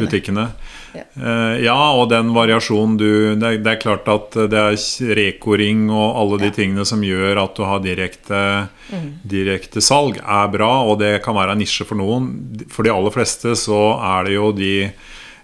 butikkene. 0.00 0.48
Ja. 0.96 1.04
Uh, 1.20 1.54
ja. 1.60 1.76
og 2.00 2.08
den 2.08 2.30
variasjonen 2.32 2.94
du 2.96 3.10
det, 3.36 3.58
det, 3.60 3.74
er 3.74 3.80
klart 3.82 4.08
at 4.08 4.38
det 4.48 4.58
er 4.58 4.78
Reko-ring 5.18 5.90
og 5.92 6.16
alle 6.16 6.38
de 6.40 6.48
ja. 6.48 6.54
tingene 6.56 6.86
som 6.88 7.04
gjør 7.04 7.42
at 7.42 7.58
du 7.58 7.66
har 7.68 7.82
direkte, 7.84 8.40
mm. 8.88 9.10
direkte 9.28 9.84
salg, 9.84 10.16
er 10.22 10.48
bra. 10.54 10.72
Og 10.88 10.98
det 11.02 11.18
kan 11.26 11.36
være 11.36 11.54
en 11.54 11.62
nisje 11.62 11.86
for 11.88 12.00
noen. 12.00 12.32
For 12.72 12.88
de 12.88 12.94
aller 12.94 13.14
fleste 13.14 13.52
så 13.58 13.82
er 14.14 14.30
det 14.30 14.38
jo 14.38 14.50
de 14.56 14.74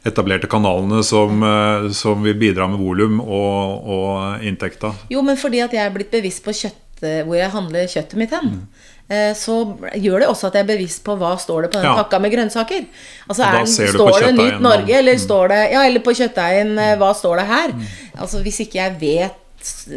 etablerte 0.05 0.49
kanalene 0.51 1.03
som, 1.05 1.43
eh, 1.43 1.91
som 1.93 2.23
vil 2.23 2.37
bidra 2.37 2.69
med 2.69 2.81
volum 2.81 3.21
og, 3.25 3.89
og 3.89 4.45
inntekta. 4.45 4.93
Jo, 5.13 5.23
men 5.25 5.39
fordi 5.41 5.63
at 5.65 5.73
jeg 5.73 5.85
er 5.85 5.95
blitt 5.95 6.13
bevisst 6.13 6.45
på 6.45 6.53
kjøtt, 6.53 7.03
eh, 7.03 7.23
hvor 7.25 7.39
jeg 7.39 7.53
handler 7.55 7.89
kjøttet 7.89 8.21
mitt 8.21 8.35
hen. 8.37 8.51
Mm. 8.53 8.91
Eh, 9.05 9.35
så 9.37 9.59
gjør 10.01 10.23
det 10.23 10.29
også 10.31 10.49
at 10.49 10.57
jeg 10.57 10.65
er 10.65 10.71
bevisst 10.71 11.03
på 11.05 11.17
hva 11.21 11.35
står 11.41 11.67
det 11.67 11.73
på 11.75 11.81
den 11.83 11.91
ja. 11.91 11.95
pakka 12.01 12.21
med 12.25 12.33
grønnsaker. 12.33 12.87
Altså 13.29 13.45
er, 13.45 13.67
Står 13.69 14.19
det 14.25 14.35
Nytt 14.39 14.65
Norge, 14.65 14.97
eller 14.97 15.19
mm. 15.19 15.25
står 15.27 15.53
det 15.53 15.63
Ja, 15.75 15.85
eller 15.85 16.05
på 16.05 16.15
kjøttdeigen, 16.17 16.77
hva 17.01 17.11
står 17.17 17.43
det 17.43 17.49
her? 17.53 17.75
Mm. 17.77 17.89
Altså 18.25 18.41
Hvis 18.45 18.63
ikke 18.65 18.81
jeg 18.81 19.01
vet 19.03 19.41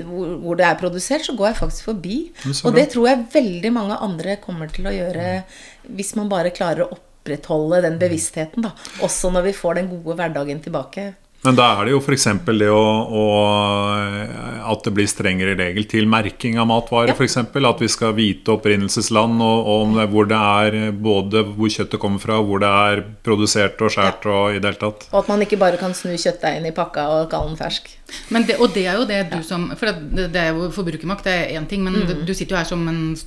hvor 0.08 0.56
det 0.56 0.64
er 0.64 0.78
produsert, 0.80 1.26
så 1.28 1.36
går 1.36 1.50
jeg 1.50 1.60
faktisk 1.60 1.90
forbi. 1.90 2.18
Og 2.64 2.76
det 2.76 2.86
tror 2.94 3.10
jeg 3.10 3.26
veldig 3.34 3.72
mange 3.76 3.98
andre 4.00 4.38
kommer 4.40 4.72
til 4.72 4.88
å 4.88 4.94
gjøre 4.96 5.42
hvis 5.98 6.14
man 6.20 6.32
bare 6.32 6.54
klarer 6.56 6.86
å 6.86 6.96
opprettholde 6.96 7.82
den 7.84 7.98
bevisstheten, 8.00 8.64
da. 8.64 8.72
Også 9.04 9.32
når 9.34 9.50
vi 9.50 9.56
får 9.58 9.82
den 9.82 9.90
gode 9.92 10.16
hverdagen 10.20 10.62
tilbake. 10.64 11.10
Men 11.46 11.58
da 11.58 11.68
er 11.78 11.88
det 11.88 11.94
jo 11.94 12.00
f.eks. 12.02 12.26
det 12.48 12.70
å, 12.74 12.86
å, 13.22 13.26
at 14.72 14.88
det 14.88 14.94
blir 14.96 15.10
strengere 15.10 15.54
regel 15.60 15.86
til 15.90 16.10
merking 16.10 16.58
av 16.60 16.68
matvarer. 16.72 17.14
Ja. 17.14 17.18
For 17.18 17.28
eksempel, 17.28 17.68
at 17.70 17.84
vi 17.84 17.90
skal 17.92 18.16
vite 18.18 18.56
opprinnelsesland 18.56 19.44
og, 19.46 19.70
og 19.74 20.02
hvor 20.12 20.28
det 20.30 20.40
er 20.40 20.92
både 20.92 21.46
hvor 21.54 21.72
kjøttet 21.72 22.02
kommer 22.02 22.24
fra, 22.24 22.42
hvor 22.44 22.64
det 22.64 22.74
er 22.90 23.04
produsert 23.26 23.80
og 23.80 23.94
skåret 23.94 24.28
ja. 24.28 24.34
og 24.34 24.58
i 24.58 24.60
det 24.60 24.74
hele 24.74 24.82
tatt. 24.82 25.08
Og 25.14 25.22
at 25.22 25.32
man 25.32 25.46
ikke 25.46 25.62
bare 25.62 25.80
kan 25.80 25.96
snu 25.98 26.16
kjøttdeigen 26.16 26.68
i 26.68 26.76
pakka 26.76 27.08
og 27.14 27.32
kalle 27.32 27.54
den 27.54 27.62
fersk. 27.62 27.97
Det, 28.48 28.56
og 28.56 28.72
det 28.72 28.86
er 28.88 28.96
jo 28.96 29.06
det 29.08 29.18
du 29.32 29.38
ja. 29.38 29.44
som 29.44 29.66
For 29.76 29.92
det, 29.92 30.30
det, 30.32 30.40
er 30.40 30.56
jo 30.56 30.70
forbrukermakt, 30.72 31.26
det 31.28 31.34
er 31.34 31.60
én 31.60 31.68
ting, 31.68 31.84
men 31.84 31.94
mm. 31.94 32.26
du 32.28 32.34
sitter 32.34 32.56
jo 32.56 32.60
her 32.62 32.68
som 32.68 32.86
en 32.88 33.18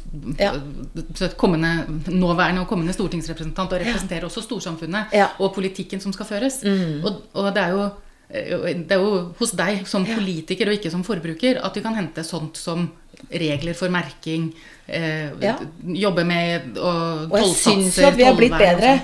kommende, 1.36 1.84
nåværende 2.08 2.64
og 2.64 2.68
kommende 2.68 2.94
stortingsrepresentant 2.96 3.72
og 3.72 3.82
representerer 3.82 4.24
også 4.24 4.44
storsamfunnet 4.46 5.12
og 5.38 5.52
politikken 5.54 6.00
som 6.00 6.14
skal 6.16 6.26
føres. 6.26 6.62
Mm. 6.64 7.04
Og, 7.04 7.20
og 7.34 7.52
det 7.54 7.62
er 7.62 7.76
jo 7.76 7.90
det 8.30 8.94
er 8.94 9.00
jo 9.02 9.32
hos 9.40 9.52
deg 9.58 9.86
som 9.90 10.04
politiker 10.06 10.70
og 10.70 10.78
ikke 10.78 10.92
som 10.92 11.02
forbruker 11.06 11.58
at 11.64 11.74
du 11.74 11.82
kan 11.82 11.96
hente 11.98 12.22
sånt 12.26 12.60
som 12.60 12.86
regler 13.34 13.74
for 13.76 13.92
merking, 13.92 14.46
eh, 14.86 15.28
ja. 15.42 15.56
jobbe 15.82 16.22
med 16.24 16.78
og. 16.78 17.26
Og 17.26 17.36
jeg 17.40 17.50
syns 17.58 17.98
jo 17.98 18.06
at 18.06 18.16
vi 18.16 18.24
har 18.24 18.38
blitt 18.38 18.54
bedre. 18.54 18.94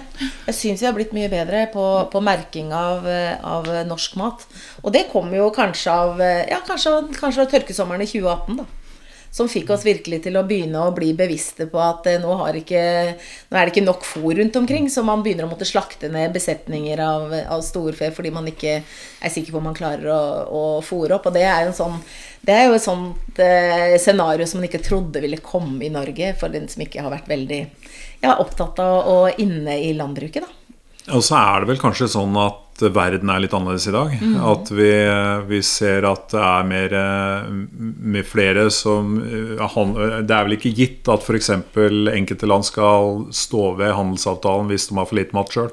Jeg 0.46 0.56
syns 0.56 0.84
vi 0.84 0.88
har 0.88 0.94
blitt 0.96 1.12
mye 1.16 1.28
bedre 1.32 1.66
på, 1.74 1.84
på 2.12 2.22
merking 2.24 2.72
av, 2.74 3.04
av, 3.42 3.68
norsk 3.90 4.16
mat. 4.20 4.46
Og 4.84 4.94
det 4.94 5.08
kommer 5.12 5.36
jo 5.42 5.50
kanskje 5.54 5.92
av, 6.06 6.22
ja, 6.22 6.62
kanskje, 6.66 6.96
kanskje 7.18 7.44
av 7.44 7.52
tørkesommeren 7.52 8.06
i 8.06 8.10
2018, 8.14 8.62
da 8.62 8.85
som 9.36 9.48
fikk 9.52 9.70
oss 9.74 9.84
virkelig 9.84 10.22
til 10.24 10.38
å 10.38 10.44
begynne 10.48 10.80
å 10.80 10.92
bli 10.96 11.10
bevisste 11.16 11.66
på 11.68 11.80
at 11.82 12.06
eh, 12.08 12.20
nå, 12.22 12.32
ikke, 12.62 12.82
nå 13.50 13.58
er 13.58 13.68
det 13.68 13.74
ikke 13.74 13.84
nok 13.84 14.06
fôr 14.08 14.38
rundt 14.38 14.56
omkring, 14.56 14.88
så 14.92 15.04
man 15.04 15.20
begynner 15.24 15.44
å 15.44 15.50
måtte 15.50 15.68
slakte 15.68 16.08
ned 16.12 16.32
besetninger 16.32 17.02
av, 17.04 17.34
av 17.52 17.64
storfe 17.66 18.08
fordi 18.16 18.32
man 18.32 18.48
ikke 18.48 18.78
er 18.80 19.34
sikker 19.34 19.52
på 19.52 19.60
om 19.60 19.68
man 19.68 19.76
klarer 19.76 20.08
å, 20.08 20.22
å 20.48 20.64
fôre 20.84 21.18
opp. 21.18 21.28
Og 21.28 21.36
det 21.36 21.44
er 21.44 21.68
sånn, 21.76 21.98
det 22.48 22.56
er 22.56 22.68
jo 22.70 22.78
et 22.78 22.86
sånt 22.86 23.42
eh, 23.44 23.98
scenario 24.00 24.48
som 24.48 24.62
man 24.62 24.70
ikke 24.70 24.84
trodde 24.86 25.20
ville 25.24 25.42
komme 25.44 25.84
i 25.84 25.92
Norge, 25.92 26.32
for 26.40 26.52
den 26.52 26.70
som 26.72 26.86
ikke 26.86 27.04
har 27.04 27.12
vært 27.12 27.28
veldig 27.28 27.62
ja, 28.24 28.38
opptatt 28.38 28.80
av 28.80 29.10
å 29.12 29.18
inne 29.36 29.76
i 29.84 29.92
landbruket. 29.98 30.46
da. 30.46 31.12
Og 31.12 31.22
så 31.22 31.36
er 31.38 31.60
det 31.62 31.74
vel 31.74 31.82
kanskje 31.82 32.08
sånn 32.16 32.40
at 32.40 32.65
verden 32.82 33.30
er 33.32 33.40
litt 33.42 33.54
annerledes 33.56 33.88
i 33.88 33.94
dag. 33.94 34.12
Mm. 34.20 34.36
At 34.52 34.70
vi, 34.74 34.90
vi, 35.48 35.62
ser 35.64 36.06
at 36.08 36.28
det 36.34 36.42
er 36.42 36.68
mer 36.68 36.96
med 37.76 38.26
flere 38.28 38.68
som 38.74 39.16
Det 39.18 40.34
er 40.34 40.46
vel 40.46 40.56
ikke 40.58 40.74
gitt 40.76 41.08
at 41.12 41.24
f.eks. 41.24 41.50
enkelte 41.56 42.50
land 42.50 42.66
skal 42.68 43.26
stå 43.34 43.72
ved 43.80 43.96
handelsavtalen 43.96 44.70
hvis 44.70 44.90
de 44.90 45.00
har 45.00 45.08
for 45.08 45.20
lite 45.20 45.36
mat 45.36 45.52
sjøl. 45.54 45.72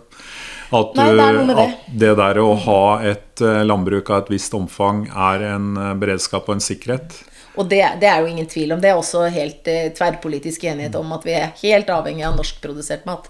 At, 0.73 0.95
Nei, 0.97 1.11
det, 1.13 1.43
det. 1.47 1.57
at, 1.61 1.83
det 2.01 2.13
der 2.17 2.39
å 2.41 2.53
ha 2.65 2.85
et 3.05 3.43
eh, 3.45 3.61
landbruk 3.65 4.09
av 4.09 4.23
et 4.23 4.31
visst 4.33 4.55
omfang 4.57 5.05
er 5.11 5.45
en 5.51 5.75
eh, 5.77 5.91
beredskap 6.01 6.49
og 6.49 6.57
en 6.57 6.63
sikkerhet. 6.65 7.19
Og 7.53 7.67
det, 7.69 7.83
det, 8.01 8.09
er 8.09 8.23
jo 8.23 8.31
ingen 8.31 8.49
tvil 8.49 8.73
om. 8.73 8.81
Det 8.81 8.89
er 8.89 8.97
også 8.97 9.27
helt 9.33 9.69
eh, 9.69 9.91
tverrpolitisk 9.93 10.65
enighet 10.71 10.97
om 10.97 11.13
at 11.13 11.27
vi 11.27 11.35
er 11.37 11.53
helt 11.61 11.91
avhengig 11.93 12.25
av 12.25 12.39
norskprodusert 12.39 13.05
mat. 13.09 13.29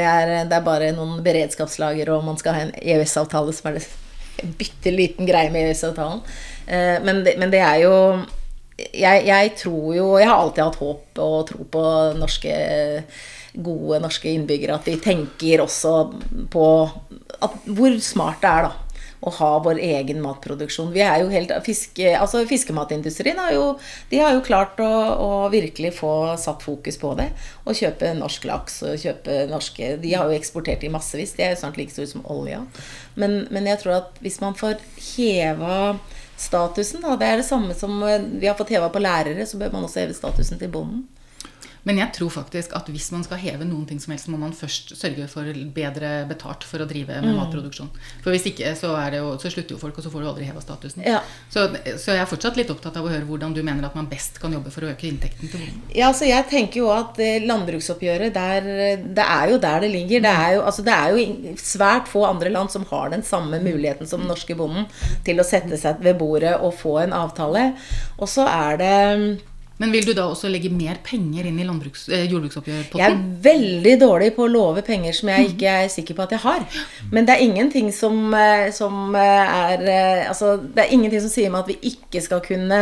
Det 0.00 0.06
er, 0.08 0.34
det 0.48 0.56
er, 0.56 0.64
bare 0.64 0.92
noen 0.96 1.20
beredskapslager, 1.24 2.08
og 2.14 2.24
man 2.24 2.38
skal 2.40 2.56
ha 2.56 2.66
en 2.66 2.76
EØS-avtale 2.80 3.54
som 3.56 3.70
er 3.70 3.80
en 4.40 4.54
bitte 4.56 4.92
liten 4.94 5.28
greie 5.28 5.52
med 5.52 5.68
EØS-avtalen. 5.68 6.22
Eh, 6.66 6.96
men, 7.04 7.24
men, 7.26 7.50
det 7.52 7.60
er 7.60 7.82
jo 7.84 7.94
jeg, 8.80 9.26
jeg, 9.26 9.50
tror 9.60 9.88
jo 9.92 10.04
Jeg 10.16 10.28
har 10.30 10.38
alltid 10.40 10.62
hatt 10.64 10.78
håp 10.80 11.18
og 11.20 11.40
tro 11.50 11.66
på 11.68 11.82
norske 12.16 12.54
gode 13.60 13.98
norske 14.00 14.30
innbyggere. 14.30 14.78
At 14.78 14.88
de 14.88 14.96
tenker 15.02 15.64
også 15.66 15.94
på 16.52 16.68
at, 16.86 17.58
hvor 17.66 17.98
smart 18.00 18.40
det 18.40 18.52
er, 18.54 18.70
da 18.70 18.89
å 19.20 19.30
ha 19.36 19.50
vår 19.64 19.78
egen 19.84 20.22
matproduksjon. 20.24 20.92
Vi 20.94 21.02
er 21.04 21.20
jo 21.20 21.28
helt, 21.32 21.52
fiske, 21.66 22.12
altså 22.16 22.42
Fiskematindustrien 22.48 23.38
har 23.40 23.52
jo, 23.52 23.64
de 24.08 24.20
har 24.22 24.32
jo 24.36 24.44
klart 24.44 24.80
å, 24.80 24.88
å, 24.88 25.30
virkelig 25.52 25.92
få 25.98 26.12
satt 26.40 26.64
fokus 26.64 26.96
på 27.00 27.12
det. 27.18 27.28
Og 27.66 27.76
kjøpe 27.76 28.14
norsk 28.16 28.48
laks 28.48 28.80
og 28.88 28.96
kjøpe 29.02 29.42
norske 29.50 29.92
De 30.00 30.14
har 30.16 30.30
jo 30.30 30.38
eksportert 30.38 30.86
i 30.86 30.92
massevis. 30.92 31.36
De 31.36 31.44
er 31.44 31.54
jo 31.54 31.60
snart 31.64 31.76
like 31.80 31.92
store 31.92 32.08
som 32.08 32.24
olja. 32.32 32.62
Men, 33.20 33.44
men, 33.52 33.68
jeg 33.68 33.82
tror 33.82 33.98
at 34.00 34.20
hvis 34.24 34.40
man 34.40 34.56
får 34.56 34.80
heva 35.12 35.76
statusen, 36.40 37.04
da, 37.04 37.18
det 37.20 37.28
er 37.28 37.40
det 37.42 37.48
samme 37.48 37.76
som 37.76 38.00
vi 38.00 38.48
har 38.48 38.56
fått 38.56 38.72
heva 38.72 38.88
på 38.92 39.02
lærere, 39.02 39.44
så 39.46 39.60
bør 39.60 39.76
man 39.76 39.84
også 39.84 40.06
heve 40.06 40.16
statusen 40.16 40.60
til 40.60 40.72
bonden. 40.72 41.04
Men 41.88 42.00
jeg 42.00 42.12
tror 42.16 42.32
faktisk 42.34 42.74
at 42.76 42.88
hvis 42.92 43.08
man 43.14 43.24
skal 43.24 43.40
heve 43.40 43.66
noen 43.66 43.86
ting 43.88 44.00
som 44.02 44.12
helst, 44.14 44.28
må 44.32 44.38
man 44.40 44.52
først 44.56 44.92
sørge 44.98 45.26
for 45.30 45.48
bedre 45.74 46.12
betalt 46.28 46.64
for 46.66 46.82
å 46.82 46.88
drive 46.88 47.20
med 47.22 47.32
mm. 47.32 47.38
matproduksjon. 47.40 47.90
For 48.24 48.34
hvis 48.34 48.48
ikke, 48.52 48.74
så, 48.78 48.92
jo, 49.14 49.32
så, 49.40 49.52
slutter 49.52 49.76
jo 49.76 49.80
folk, 49.80 49.98
og 49.98 50.04
så 50.04 50.12
får 50.12 50.24
du 50.24 50.30
aldri 50.32 50.48
heva 50.48 50.62
statusen. 50.64 51.04
Ja. 51.06 51.22
Så, 51.52 51.66
så, 51.96 52.12
jeg 52.14 52.22
er 52.22 52.30
fortsatt 52.30 52.58
litt 52.60 52.72
opptatt 52.72 52.98
av 53.00 53.06
å 53.06 53.12
høre 53.12 53.26
hvordan 53.28 53.56
du 53.56 53.62
mener 53.66 53.88
at 53.88 53.96
man 53.98 54.10
best 54.10 54.40
kan 54.42 54.54
jobbe 54.54 54.72
for 54.74 54.86
å 54.86 54.92
øke 54.92 55.08
inntekten 55.08 55.48
til 55.48 55.64
bonden. 55.64 55.82
Ja, 55.96 56.12
så 56.16 56.28
jeg 56.28 56.48
tenker 56.52 56.82
jo 56.82 56.90
at 56.92 57.20
eh, 57.22 57.40
landbruksoppgjøret, 57.46 58.34
der, 58.36 58.70
det 59.00 59.26
er 59.26 59.54
jo 59.54 59.60
der 59.62 59.84
det 59.86 59.92
ligger. 59.94 60.24
Det 60.26 60.34
er, 60.44 60.56
jo, 60.58 60.64
altså, 60.68 60.84
det 60.86 60.96
er 60.96 61.16
jo 61.16 61.54
svært 61.60 62.10
få 62.10 62.26
andre 62.28 62.52
land 62.52 62.72
som 62.72 62.86
har 62.92 63.12
den 63.14 63.24
samme 63.26 63.62
muligheten 63.64 64.08
som 64.08 64.22
den 64.22 64.30
norske 64.30 64.56
bonden 64.58 64.88
til 65.26 65.40
å 65.40 65.46
sette 65.46 65.78
seg 65.80 66.02
ved 66.04 66.18
bordet 66.20 66.56
og 66.60 66.76
få 66.76 66.98
en 67.04 67.16
avtale. 67.16 67.70
Og 68.20 68.28
så 68.30 68.46
er 68.50 68.80
det 68.80 68.96
men 69.80 69.94
vil 69.94 70.04
du 70.04 70.12
da 70.12 70.26
også 70.28 70.50
legge 70.52 70.68
mer 70.72 70.98
penger 71.00 71.46
inn 71.48 71.56
i 71.62 71.64
eh, 71.64 72.26
jordbruksoppgjørpotten? 72.28 73.00
Jeg 73.00 73.14
er 73.14 73.22
veldig 73.46 73.94
dårlig 74.02 74.28
på 74.36 74.44
å 74.44 74.50
love 74.52 74.82
penger 74.84 75.16
som 75.16 75.30
jeg 75.32 75.54
ikke 75.54 75.76
er 75.84 75.88
sikker 75.88 76.18
på 76.18 76.26
at 76.26 76.34
jeg 76.36 76.42
har. 76.42 76.66
Men 77.14 77.24
det 77.24 77.36
er 77.36 77.44
ingenting 77.46 77.88
som, 77.96 78.18
eh, 78.36 78.68
som 78.76 79.16
eh, 79.16 79.54
er 79.56 79.86
Altså, 80.30 80.58
det 80.60 80.84
er 80.84 80.92
ingenting 80.92 81.22
som 81.24 81.32
sier 81.32 81.52
meg 81.52 81.64
at 81.64 81.70
vi 81.72 81.94
ikke 81.94 82.20
skal 82.20 82.42
kunne, 82.44 82.80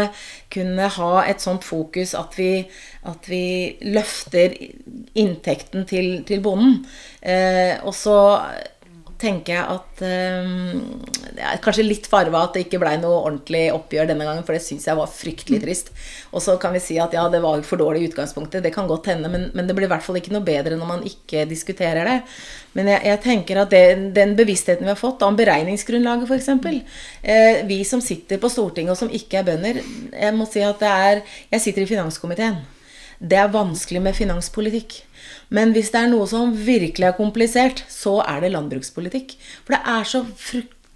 kunne 0.51 0.89
ha 0.99 1.13
et 1.31 1.45
sånt 1.45 1.63
fokus 1.67 2.17
at 2.19 2.35
vi, 2.39 2.65
at 3.07 3.31
vi 3.31 3.45
løfter 3.95 4.57
inntekten 5.15 5.87
til, 5.87 6.11
til 6.27 6.43
bonden. 6.43 6.83
Eh, 7.23 7.79
og 7.87 7.95
så 7.95 8.19
tenker 9.19 9.57
jeg 9.57 9.65
at 9.75 10.03
um, 10.05 10.83
Det 11.35 11.43
er 11.43 11.61
kanskje 11.63 11.87
litt 11.87 12.07
farva 12.11 12.45
at 12.47 12.55
det 12.55 12.65
ikke 12.67 12.81
blei 12.83 12.95
noe 13.01 13.21
ordentlig 13.25 13.65
oppgjør 13.75 14.09
denne 14.11 14.27
gangen, 14.27 14.45
for 14.47 14.55
det 14.57 14.63
syns 14.65 14.87
jeg 14.89 14.99
var 14.99 15.11
fryktelig 15.11 15.61
trist. 15.65 15.91
Og 16.33 16.43
så 16.45 16.55
kan 16.61 16.75
vi 16.75 16.83
si 16.83 16.99
at 17.03 17.15
ja, 17.17 17.27
det 17.33 17.43
var 17.45 17.63
for 17.67 17.81
dårlig 17.81 18.05
i 18.05 18.09
utgangspunktet. 18.11 18.63
Det 18.65 18.73
kan 18.75 18.89
godt 18.91 19.11
hende, 19.11 19.31
men, 19.33 19.49
men, 19.55 19.69
det 19.69 19.77
blir 19.77 19.89
i 19.89 19.93
hvert 19.93 20.07
fall 20.07 20.21
ikke 20.21 20.35
noe 20.35 20.47
bedre 20.47 20.79
når 20.79 20.91
man 20.91 21.05
ikke 21.09 21.45
diskuterer 21.51 22.09
det. 22.09 22.17
Men 22.79 22.93
jeg, 22.95 23.05
jeg 23.11 23.23
tenker 23.27 23.63
at 23.65 23.75
det, 23.75 23.85
den 24.17 24.37
bevisstheten 24.39 24.87
vi 24.87 24.95
har 24.95 25.01
fått 25.01 25.25
om 25.27 25.39
beregningsgrunnlaget, 25.39 26.31
f.eks. 26.31 26.51
Eh, 27.23 27.63
vi 27.69 27.83
som 27.89 28.03
sitter 28.05 28.41
på 28.41 28.51
Stortinget 28.53 28.95
og 28.95 29.01
som 29.01 29.13
ikke 29.13 29.41
er 29.41 29.47
bønder 29.47 29.79
Jeg 29.81 30.35
må 30.37 30.47
si 30.49 30.63
at 30.65 30.79
det 30.83 30.89
er 30.89 31.23
Jeg 31.53 31.65
sitter 31.65 31.85
i 31.85 31.91
finanskomiteen. 31.91 32.61
Det 33.19 33.35
er 33.35 33.51
vanskelig 33.51 34.03
med 34.03 34.15
finanspolitikk. 34.15 35.01
Men 35.55 35.73
hvis 35.73 35.93
det 35.95 36.03
er 36.03 36.11
noe 36.13 36.27
som 36.29 36.53
virkelig 36.53 37.07
er 37.09 37.17
komplisert, 37.17 37.85
så 37.89 38.19
er 38.27 38.43
det 38.45 38.53
landbrukspolitikk. 38.53 39.37
For 39.65 39.77
det 39.77 39.81
er 39.95 40.09
så 40.09 40.25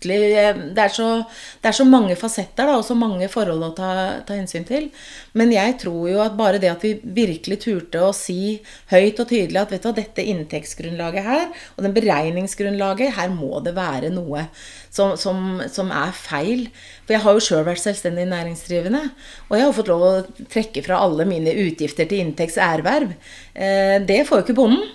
fryktelig 0.02 0.74
det 0.74 0.82
er, 0.82 0.90
så, 0.92 1.24
det 1.62 1.70
er 1.70 1.76
så 1.76 1.84
mange 1.86 2.16
fasetter 2.16 2.66
da, 2.66 2.76
og 2.76 2.84
så 2.84 2.94
mange 2.94 3.28
forhold 3.30 3.62
å 3.62 3.72
ta, 3.76 4.22
ta, 4.26 4.34
hensyn 4.34 4.64
til. 4.64 4.90
Men 5.34 5.52
jeg 5.52 5.78
tror 5.80 6.08
jo 6.10 6.20
at 6.22 6.36
bare 6.36 6.58
det 6.58 6.70
at 6.70 6.82
vi 6.82 6.98
virkelig 7.02 7.60
turte 7.62 8.02
å 8.02 8.12
si 8.12 8.60
høyt 8.90 9.20
og 9.20 9.28
tydelig 9.28 9.60
at 9.60 9.72
vet 9.72 9.82
du 9.82 9.88
hva, 9.88 9.94
dette 9.96 10.24
inntektsgrunnlaget 10.24 11.26
her, 11.26 11.48
og 11.76 11.84
den 11.86 11.94
beregningsgrunnlaget, 11.94 13.14
her 13.16 13.30
må 13.32 13.60
det 13.64 13.74
være 13.76 14.12
noe 14.12 14.46
som, 14.90 15.16
som, 15.16 15.60
som 15.72 15.92
er 15.92 16.12
feil. 16.16 16.66
For 17.04 17.16
jeg 17.16 17.24
har 17.24 17.36
jo 17.36 17.44
sjøl 17.44 17.66
vært 17.66 17.82
selvstendig 17.82 18.26
næringsdrivende. 18.30 19.04
Og 19.50 19.56
jeg 19.58 19.66
har 19.66 19.76
fått 19.76 19.92
lov 19.92 20.06
å 20.06 20.46
trekke 20.52 20.84
fra 20.84 21.02
alle 21.04 21.26
mine 21.28 21.54
utgifter 21.66 22.08
til 22.08 22.26
inntekts 22.26 22.58
erverv. 22.60 23.14
Eh, 23.54 23.98
det 24.04 24.24
får 24.28 24.42
jo 24.42 24.46
ikke 24.46 24.58
bonden. 24.58 24.90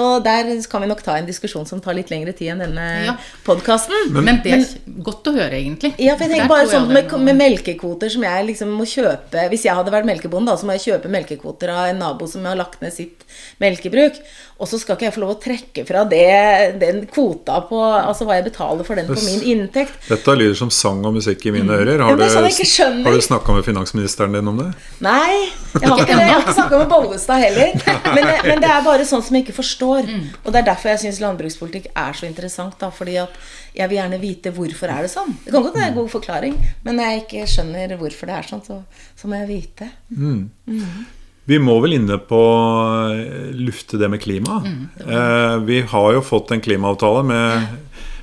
Og 0.00 0.24
der 0.24 0.48
kan 0.70 0.84
vi 0.84 0.88
nok 0.90 1.02
ta 1.04 1.16
en 1.18 1.28
diskusjon 1.28 1.66
som 1.68 1.80
tar 1.82 1.96
litt 1.98 2.12
lengre 2.12 2.34
tid 2.36 2.54
enn 2.54 2.62
denne 2.64 2.86
ja. 3.06 3.16
podkasten. 3.46 4.12
Men, 4.14 4.24
men, 4.28 4.40
det 4.44 4.54
er 4.56 5.02
godt 5.04 5.28
å 5.28 5.34
høre, 5.36 5.58
egentlig. 5.58 5.92
Ja, 6.02 6.16
for 6.16 6.26
jeg 6.26 6.36
tenker 6.36 6.52
bare 6.52 6.70
sånn 6.70 6.88
med, 6.92 7.12
med, 7.26 7.38
melkekvoter 7.40 8.12
som 8.12 8.24
jeg 8.26 8.46
liksom 8.52 8.72
må 8.76 8.86
kjøpe 8.88 9.48
Hvis 9.52 9.66
jeg 9.66 9.76
hadde 9.76 9.92
vært 9.94 10.08
melkebonde, 10.08 10.52
da, 10.52 10.60
så 10.60 10.68
må 10.68 10.76
jeg 10.78 10.86
kjøpe 10.86 11.12
melkekvoter 11.12 11.74
av 11.74 11.90
en 11.90 12.00
nabo 12.02 12.28
som 12.30 12.46
har 12.48 12.58
lagt 12.58 12.80
ned 12.84 12.94
sitt 12.94 13.26
melkebruk. 13.62 14.20
Og 14.62 14.68
så 14.70 14.78
skal 14.78 14.94
ikke 14.94 15.08
jeg 15.08 15.14
få 15.16 15.22
lov 15.24 15.32
å 15.34 15.40
trekke 15.42 15.82
fra 15.88 16.04
det, 16.06 16.78
den 16.78 17.00
kvota 17.10 17.58
på 17.66 17.80
Altså 17.82 18.26
hva 18.28 18.36
jeg 18.38 18.46
betaler 18.46 18.86
for 18.86 18.98
den 18.98 19.08
på 19.10 19.16
min 19.24 19.42
inntekt. 19.54 19.96
Dette 20.06 20.36
lyder 20.38 20.54
som 20.58 20.70
sang 20.70 21.00
og 21.08 21.16
musikk 21.16 21.42
i 21.48 21.54
mine 21.54 21.66
mm. 21.66 21.74
ører. 21.80 22.02
Har, 22.04 22.14
ja, 22.14 22.28
sånn 22.30 23.00
du, 23.02 23.08
har 23.08 23.16
du 23.18 23.24
snakka 23.26 23.56
med 23.56 23.66
finansministeren 23.66 24.36
din 24.36 24.50
om 24.52 24.60
det? 24.60 24.68
Nei, 25.02 25.50
jeg 25.74 25.88
har 25.88 26.04
ikke 26.04 26.14
det. 26.14 26.20
Jeg 26.20 26.30
har 26.30 26.44
ikke 26.44 26.56
snakka 26.60 26.80
med 26.84 26.92
Bollestad 26.92 27.42
heller. 27.42 27.74
Men, 28.12 28.28
men, 28.44 28.58
det 28.60 28.68
er 28.68 28.82
bare 28.84 29.04
sånn 29.08 29.22
som 29.24 29.36
jeg 29.36 29.46
ikke 29.46 29.54
forstår. 29.56 29.81
Mm. 30.08 30.28
Og 30.42 30.50
det 30.52 30.60
er 30.60 30.68
derfor 30.70 30.92
jeg 30.92 31.02
syns 31.04 31.22
landbrukspolitikk 31.22 31.88
er 31.92 32.18
så 32.18 32.28
interessant. 32.28 32.78
Da, 32.80 32.90
fordi 32.94 33.16
at 33.22 33.34
jeg 33.76 33.90
vil 33.90 33.98
gjerne 33.98 34.20
vite 34.22 34.52
hvorfor 34.54 34.92
er 34.92 35.06
det 35.06 35.12
sånn. 35.12 35.34
Det 35.44 35.54
kan 35.54 35.66
godt 35.66 35.80
være 35.80 35.90
en 35.92 35.98
god 36.00 36.12
forklaring, 36.12 36.60
men 36.84 36.98
når 36.98 37.10
jeg 37.10 37.24
ikke 37.24 37.48
skjønner 37.54 37.96
hvorfor 38.00 38.30
det 38.30 38.38
er 38.38 38.52
sånn, 38.52 38.62
så, 38.66 38.78
så 39.18 39.30
må 39.30 39.42
jeg 39.42 39.50
vite. 39.50 39.90
Mm. 40.14 40.46
Mm. 40.70 41.02
Vi 41.44 41.58
må 41.58 41.74
vel 41.82 41.96
inne 41.98 42.20
på 42.22 42.38
å 42.38 43.10
lufte 43.58 43.98
det 43.98 44.08
med 44.12 44.22
klima. 44.22 44.60
Mm, 44.62 44.82
eh, 45.02 45.56
vi 45.66 45.80
har 45.90 46.12
jo 46.14 46.22
fått 46.22 46.52
en 46.54 46.62
klimaavtale 46.62 47.24
med, 47.26 47.66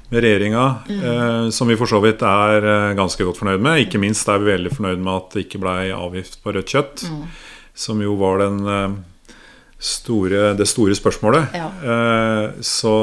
med 0.09 0.23
regjeringa 0.23 0.63
mm. 0.87 1.01
eh, 1.11 1.49
som 1.55 1.67
vi 1.67 1.75
for 1.79 1.91
så 1.91 1.99
vidt 2.03 2.23
er 2.23 2.63
eh, 2.63 2.95
ganske 2.97 3.27
godt 3.27 3.41
fornøyd 3.41 3.65
med. 3.65 3.83
Ikke 3.83 3.99
minst 3.99 4.31
er 4.31 4.39
vi 4.39 4.53
veldig 4.53 4.71
fornøyd 4.77 5.03
med 5.03 5.13
at 5.17 5.35
det 5.35 5.45
ikke 5.47 5.61
ble 5.65 5.75
avgift 5.97 6.39
på 6.45 6.55
rødt 6.55 6.75
kjøtt. 6.75 7.05
Mm. 7.11 7.25
Som 7.79 8.03
jo 8.03 8.15
var 8.19 8.39
den, 8.45 8.61
eh, 8.63 8.95
store, 9.79 10.53
det 10.59 10.67
store 10.67 10.95
spørsmålet. 10.97 11.55
Ja. 11.55 11.69
Eh, 11.83 12.61
så 12.65 12.95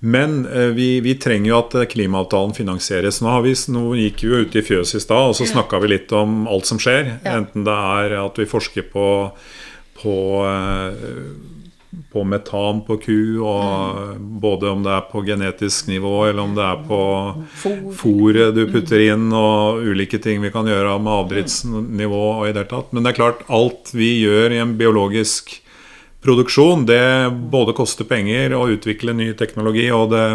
men 0.00 0.46
eh, 0.46 0.72
vi, 0.72 1.00
vi, 1.00 1.14
trenger 1.20 1.50
jo 1.50 1.56
at 1.58 1.74
eh, 1.76 1.88
klimaavtalen 1.92 2.54
finansieres. 2.56 3.20
Nå, 3.20 3.34
vi, 3.44 3.52
nå 3.68 3.82
gikk 3.98 4.22
vi 4.24 4.30
jo 4.30 4.38
ut 4.40 4.56
i 4.56 4.62
fjøset 4.64 4.96
i 4.96 5.04
stad, 5.04 5.32
og 5.32 5.36
så 5.36 5.48
snakka 5.48 5.80
vi 5.82 5.92
litt 5.92 6.14
om 6.16 6.46
alt 6.48 6.68
som 6.70 6.80
skjer. 6.80 7.18
Ja. 7.20 7.36
Enten 7.36 7.66
det 7.68 7.76
er 7.76 8.16
at 8.22 8.40
vi 8.40 8.48
forsker 8.48 8.86
på, 8.94 9.08
på, 10.00 10.16
eh, 10.48 11.04
på 12.10 12.24
metan 12.26 12.80
på 12.86 12.96
ku, 13.04 13.20
og 13.38 13.98
mm. 14.18 14.26
både 14.42 14.70
om 14.72 14.82
det 14.82 14.92
er 14.96 15.06
på 15.12 15.22
genetisk 15.26 15.86
nivå 15.90 16.14
eller 16.26 16.42
om 16.42 16.56
det 16.56 16.66
er 16.66 16.84
på 16.88 17.00
fôret 18.00 18.56
du 18.56 18.64
putter 18.72 19.04
inn, 19.06 19.28
og 19.30 19.84
ulike 19.86 20.18
ting 20.22 20.42
vi 20.42 20.50
kan 20.54 20.66
gjøre 20.66 20.98
med 20.98 21.16
avdriftsnivå 21.20 22.22
og 22.40 22.48
i 22.48 22.52
det 22.52 22.64
hele 22.64 22.70
tatt. 22.72 22.90
Men 22.90 23.06
det 23.06 23.12
er 23.12 23.20
klart, 23.20 23.44
alt 23.46 23.92
vi 23.94 24.16
gjør 24.24 24.56
i 24.56 24.62
en 24.64 24.74
biologisk 24.80 25.60
produksjon, 26.24 26.84
det 26.86 27.30
både 27.52 27.76
koster 27.76 28.08
penger 28.08 28.54
å 28.58 28.66
utvikle 28.74 29.14
ny 29.16 29.30
teknologi, 29.38 29.86
og 29.94 30.10
det 30.12 30.26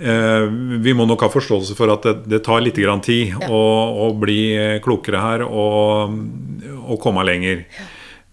eh, 0.00 0.46
Vi 0.86 0.94
må 0.94 1.06
nok 1.08 1.26
ha 1.26 1.32
forståelse 1.32 1.76
for 1.76 1.92
at 1.92 2.06
det, 2.06 2.14
det 2.30 2.44
tar 2.46 2.62
litt 2.64 2.78
grann 2.80 3.04
tid 3.04 3.34
ja. 3.34 3.50
å, 3.50 3.62
å, 4.06 4.08
bli 4.16 4.78
klokere 4.84 5.20
her 5.20 5.46
og, 5.46 6.16
og, 6.86 6.96
komme 7.02 7.26
lenger. 7.26 7.66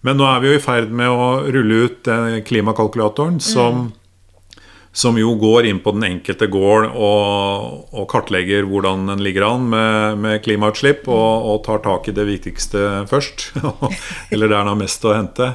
Men 0.04 0.18
nå 0.20 0.26
er 0.28 0.42
vi 0.42 0.50
jo 0.50 0.56
i 0.58 0.62
ferd 0.62 0.90
med 0.92 1.08
å 1.08 1.28
rulle 1.48 1.86
ut 1.86 2.08
klimakalkulatoren, 2.44 3.38
som, 3.40 3.86
mm. 3.86 4.58
som 4.92 5.16
jo 5.16 5.32
går 5.40 5.70
inn 5.70 5.80
på 5.80 5.94
den 5.96 6.04
enkelte 6.10 6.50
gård 6.52 6.90
og, 6.92 7.86
og 7.88 8.04
kartlegger 8.12 8.68
hvordan 8.68 9.08
den 9.08 9.24
ligger 9.24 9.48
an 9.48 9.64
med, 9.72 10.20
med 10.20 10.42
klimautslipp, 10.44 11.08
og, 11.08 11.48
og, 11.48 11.62
tar 11.64 11.80
tak 11.86 12.12
i 12.12 12.16
det 12.16 12.28
viktigste 12.28 13.06
først. 13.08 13.48
Eller 14.32 14.52
der 14.52 14.58
den 14.58 14.72
har 14.74 14.80
mest 14.82 15.08
å 15.08 15.16
hente. 15.16 15.54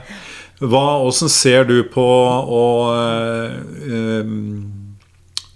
Hva, 0.59 0.99
hvordan 0.99 1.31
ser 1.31 1.63
du 1.69 1.77
på 1.88 2.03
å, 2.03 2.63
øh, 2.91 4.31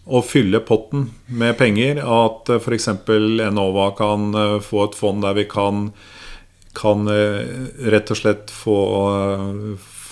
å 0.08 0.22
fylle 0.24 0.62
potten 0.64 1.10
med 1.28 1.58
penger? 1.60 2.00
At 2.00 2.52
eh, 2.54 2.62
f.eks. 2.62 2.88
Enova 3.44 3.90
kan 3.98 4.30
eh, 4.32 4.58
få 4.64 4.86
et 4.88 4.96
fond 4.96 5.26
der 5.26 5.36
vi 5.36 5.44
kan, 5.52 5.90
kan 6.74 7.06
rett 7.08 8.12
og 8.12 8.18
slett 8.18 8.54
få, 8.54 8.78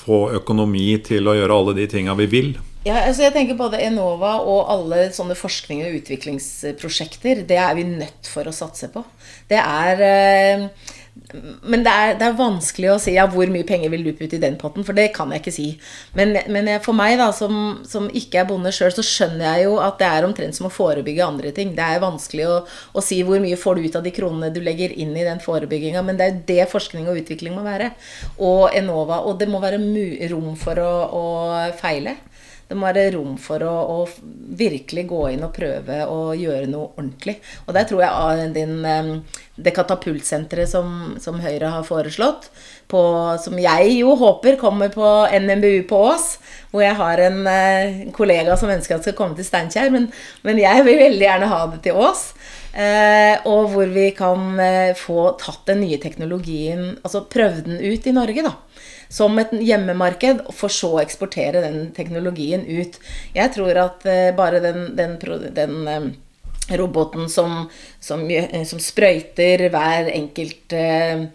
få 0.06 0.20
økonomi 0.38 0.94
til 1.06 1.30
å 1.30 1.38
gjøre 1.38 1.58
alle 1.58 1.78
de 1.80 1.88
tinga 1.90 2.16
vi 2.20 2.28
vil? 2.32 2.52
Ja, 2.82 3.04
altså 3.06 3.28
jeg 3.28 3.36
tenker 3.36 3.58
Både 3.60 3.78
Enova 3.82 4.40
og 4.42 4.70
alle 4.74 5.04
sånne 5.14 5.36
forskning- 5.38 5.84
og 5.86 6.00
utviklingsprosjekter, 6.00 7.44
det 7.50 7.60
er 7.62 7.76
vi 7.78 7.86
nødt 7.86 8.30
for 8.30 8.50
å 8.50 8.54
satse 8.56 8.90
på. 8.94 9.04
Det 9.50 9.60
er 9.62 10.66
men 11.12 11.84
det 11.84 11.92
er, 11.92 12.14
det 12.20 12.24
er, 12.24 12.36
vanskelig 12.40 12.90
å 12.94 12.98
si 13.02 13.14
ja, 13.18 13.26
hvor 13.30 13.50
mye 13.52 13.68
penger 13.68 13.92
vil 13.92 14.04
du 14.06 14.12
putte 14.16 14.38
i 14.38 14.42
den 14.42 14.56
potten, 14.60 14.86
for 14.88 14.96
det 14.96 15.10
kan 15.16 15.32
jeg 15.34 15.42
ikke 15.42 15.54
si. 15.54 15.66
Men, 16.16 16.38
men 16.52 16.70
for 16.84 16.96
meg, 16.96 17.18
da, 17.20 17.30
som, 17.36 17.82
som 17.88 18.08
ikke 18.16 18.42
er 18.42 18.48
bonde 18.48 18.72
sjøl, 18.76 18.94
så 18.96 19.04
skjønner 19.06 19.44
jeg 19.46 19.66
jo 19.68 19.76
at 19.84 20.00
det 20.00 20.08
er 20.08 20.28
omtrent 20.28 20.56
som 20.56 20.70
å 20.70 20.74
forebygge 20.74 21.28
andre 21.28 21.52
ting. 21.56 21.74
Det 21.76 21.84
er 21.84 22.04
vanskelig 22.04 22.48
å, 22.48 22.58
å 22.96 23.04
si 23.04 23.22
hvor 23.28 23.44
mye 23.44 23.60
får 23.60 23.78
du 23.78 23.88
ut 23.90 24.00
av 24.00 24.08
de 24.08 24.16
kronene 24.16 24.52
du 24.56 24.62
legger 24.64 24.96
inn 24.96 25.12
i 25.16 25.28
den 25.28 25.44
forebygginga, 25.44 26.04
men 26.08 26.20
det 26.20 26.30
er 26.30 26.42
det 26.48 26.72
forskning 26.72 27.12
og 27.12 27.20
utvikling 27.24 27.60
må 27.60 27.66
være. 27.68 27.92
Og 28.40 28.70
Enova. 28.72 29.22
Og 29.28 29.40
det 29.40 29.52
må 29.52 29.60
være 29.64 29.82
rom 30.32 30.54
for 30.60 30.80
å, 30.80 30.92
å 31.12 31.26
feile. 31.80 32.16
Det 32.72 32.78
må 32.80 32.88
være 32.88 33.10
rom 33.18 33.34
for 33.36 33.60
å, 33.68 33.72
å, 33.92 34.04
virkelig 34.56 35.04
gå 35.10 35.26
inn 35.34 35.42
og 35.44 35.52
prøve 35.52 35.98
å 36.08 36.32
gjøre 36.40 36.70
noe 36.72 36.94
ordentlig. 36.94 37.34
Og 37.66 37.76
der 37.76 37.88
tror 37.90 38.06
jeg 38.06 38.46
din, 38.56 38.78
det 39.60 39.74
katapultsenteret 39.76 40.72
som, 40.72 41.18
som, 41.20 41.42
Høyre 41.44 41.74
har 41.74 41.84
foreslått, 41.84 42.48
på, 42.88 43.02
som 43.44 43.60
jeg 43.60 43.98
jo 43.98 44.16
håper 44.20 44.56
kommer 44.62 44.92
på 44.94 45.10
NMBU 45.36 45.84
på 45.90 46.00
Ås, 46.14 46.30
hvor 46.72 46.86
jeg 46.86 46.96
har 46.96 47.20
en 47.26 47.44
eh, 47.52 48.02
kollega 48.16 48.56
som 48.60 48.72
ønsker 48.72 48.96
at 48.96 49.04
skal 49.04 49.18
komme 49.20 49.36
til 49.36 49.48
Steinkjer, 49.48 49.92
men, 49.92 50.08
men, 50.48 50.64
jeg 50.64 50.88
vil 50.88 51.00
veldig 51.04 51.28
gjerne 51.28 51.52
ha 51.52 51.62
det 51.74 51.84
til 51.90 52.00
Ås. 52.00 52.26
Eh, 52.72 53.36
og 53.52 53.74
hvor 53.74 53.92
vi 53.92 54.08
kan 54.16 54.56
eh, 54.64 54.96
få 54.96 55.34
tatt 55.44 55.66
den 55.68 55.84
nye 55.84 56.00
teknologien, 56.00 56.94
altså 57.04 57.26
prøvd 57.28 57.66
den 57.68 57.84
ut 57.84 58.08
i 58.08 58.16
Norge, 58.16 58.48
da 58.48 58.56
som 59.12 59.38
et 59.42 59.52
hjemmemarked, 59.60 60.46
for 60.56 60.72
så 60.72 60.96
å 60.96 61.02
eksportere 61.04 61.64
den 61.66 61.92
teknologien 61.96 62.64
ut. 62.66 63.00
Jeg 63.36 63.54
tror 63.56 63.80
at 63.84 64.06
uh, 64.08 64.30
bare 64.38 64.62
den, 64.64 64.92
den, 64.98 65.18
den 65.56 65.74
um, 65.88 66.12
roboten 66.80 67.28
som, 67.30 67.66
som, 68.00 68.24
uh, 68.24 68.62
som, 68.68 68.80
sprøyter 68.80 69.68
hver 69.74 70.12
enkelt 70.14 70.78
uh, 70.78 71.26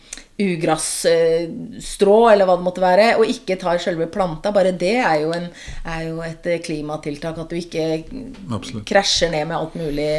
ugrasstrå, 0.41 2.17
eller 2.33 2.49
hva 2.49 2.57
det 2.57 2.67
måtte 2.67 2.85
være, 2.85 3.11
og 3.21 3.29
ikke 3.33 3.59
tar 3.61 3.81
selve 3.83 4.09
planta. 4.13 4.55
Bare 4.57 4.73
det 4.77 4.97
er 5.03 5.21
jo, 5.25 5.35
en, 5.37 5.51
er 5.85 6.09
jo 6.09 6.23
et 6.25 6.49
klimatiltak. 6.65 7.45
At 7.45 7.53
du 7.53 7.61
ikke 7.61 8.05
Absolutt. 8.53 8.87
krasjer 8.89 9.33
ned 9.33 9.45
med 9.51 9.59
alt 9.59 9.77
mulig 9.81 10.11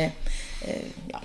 ja. 1.11 1.19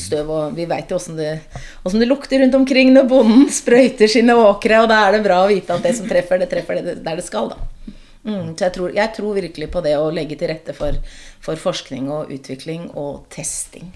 Støv. 0.00 0.30
Og 0.34 0.56
vi 0.56 0.66
veit 0.68 0.90
jo 0.90 0.98
åssen 0.98 1.18
det, 1.18 1.38
det, 1.84 2.08
lukter 2.08 2.42
rundt 2.42 2.56
omkring 2.58 2.92
når 2.94 3.08
bonden 3.10 3.48
sprøyter 3.52 4.10
sine 4.10 4.36
åkre. 4.38 4.82
Og 4.84 4.90
da 4.90 5.04
er 5.06 5.16
det 5.16 5.24
bra 5.26 5.42
å 5.44 5.50
vite 5.50 5.74
at 5.74 5.84
det 5.86 5.96
som 5.98 6.08
treffer, 6.10 6.40
det 6.42 6.50
treffer 6.52 6.82
det 6.82 7.00
der 7.04 7.20
det 7.20 7.26
skal. 7.26 7.52
da. 7.54 7.94
Mm, 8.28 8.54
så 8.58 8.66
jeg 8.66 8.74
tror, 8.74 8.92
jeg 8.92 9.14
tror, 9.16 9.34
virkelig 9.38 9.68
på 9.72 9.82
det 9.84 9.94
å 9.96 10.08
legge 10.12 10.36
til 10.36 10.50
rette 10.50 10.74
for, 10.76 10.96
for, 11.44 11.60
forskning 11.60 12.10
og 12.12 12.32
utvikling 12.34 12.90
og 12.98 13.24
testing. 13.32 13.92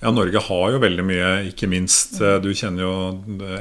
Ja, 0.00 0.12
Norge 0.16 0.40
har 0.40 0.66
jo 0.72 0.80
veldig 0.80 1.04
mye, 1.04 1.30
ikke 1.50 1.68
minst 1.68 2.14
mm. 2.22 2.38
Du 2.40 2.54
kjenner 2.56 2.86
jo 2.86 2.92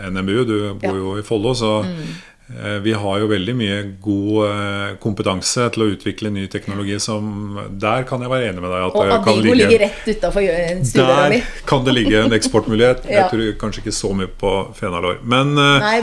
NMU, 0.08 0.38
du 0.48 0.56
bor 0.80 0.94
ja. 0.94 1.00
jo 1.02 1.16
i 1.20 1.26
Follo. 1.28 1.52
så 1.58 1.82
mm. 1.84 2.06
Eh, 2.50 2.80
vi 2.82 2.94
har 2.94 3.20
jo 3.22 3.28
veldig 3.30 3.54
mye 3.54 3.76
god 4.02 4.38
eh, 4.48 4.94
kompetanse 5.02 5.68
til 5.76 5.84
å 5.84 5.88
utvikle 5.94 6.32
ny 6.34 6.48
teknologi 6.50 6.96
som 6.98 7.60
Der 7.78 8.08
kan 8.10 8.24
jeg 8.26 8.32
være 8.32 8.48
enig 8.50 8.64
med 8.64 8.72
deg. 8.74 8.86
At 8.88 8.96
og 8.98 9.12
Adigo 9.30 9.54
ligger 9.54 9.84
rett 9.84 10.08
utafor 10.08 10.48
studiet 10.90 10.96
Der 10.98 11.36
kan 11.70 11.86
det 11.86 11.94
ligge 11.94 12.24
en 12.24 12.34
eksportmulighet. 12.34 13.06
ja. 13.06 13.20
Jeg 13.20 13.34
tror 13.34 13.52
kanskje 13.62 13.84
ikke 13.84 13.94
så 13.94 14.14
mye 14.18 14.32
på 14.42 14.54
fenalår. 14.80 15.20
Men, 15.22 15.54
eh, 15.62 15.86
Nei, 15.86 16.00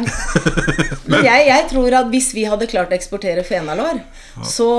men 1.10 1.26
jeg, 1.26 1.48
jeg, 1.48 1.64
tror 1.72 1.98
at 1.98 2.12
hvis 2.14 2.30
vi 2.36 2.46
hadde 2.46 2.70
klart 2.70 2.94
å 2.94 2.96
eksportere 2.96 3.42
fenalår 3.46 3.98
ja. 3.98 4.46
så, 4.46 4.70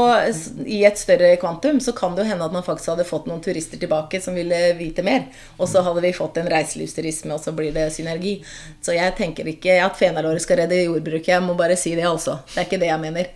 i 0.64 0.80
et 0.88 1.04
større 1.04 1.34
kvantum, 1.42 1.84
så 1.84 1.92
kan 1.98 2.16
det 2.16 2.24
jo 2.24 2.30
hende 2.32 2.48
at 2.48 2.56
man 2.56 2.64
faktisk 2.64 2.94
hadde 2.94 3.08
fått 3.12 3.28
noen 3.28 3.44
turister 3.44 3.82
tilbake 3.82 4.24
som 4.24 4.40
ville 4.40 4.72
vite 4.80 5.04
mer. 5.04 5.28
Og 5.60 5.68
så 5.68 5.84
hadde 5.84 6.06
vi 6.08 6.16
fått 6.16 6.40
en 6.40 6.48
reiselivsturisme, 6.48 7.36
og 7.36 7.44
så 7.44 7.52
blir 7.52 7.76
det 7.76 7.90
synergi. 7.98 8.38
Så 8.80 8.96
jeg 8.96 9.18
tenker 9.20 9.52
ikke 9.52 9.82
at 9.84 10.00
fenalåret 10.00 10.48
skal 10.48 10.64
redde 10.64 10.80
jordbruket. 10.86 11.34
Jeg 11.36 11.44
må 11.44 11.57
må 11.58 11.64
bare 11.66 11.76
si 11.82 11.96
det, 11.98 12.06
altså. 12.06 12.38
Det 12.54 12.62
er 12.62 12.70
ikke 12.70 12.80
det 12.86 12.92
jeg 12.94 13.02
mener. 13.02 13.34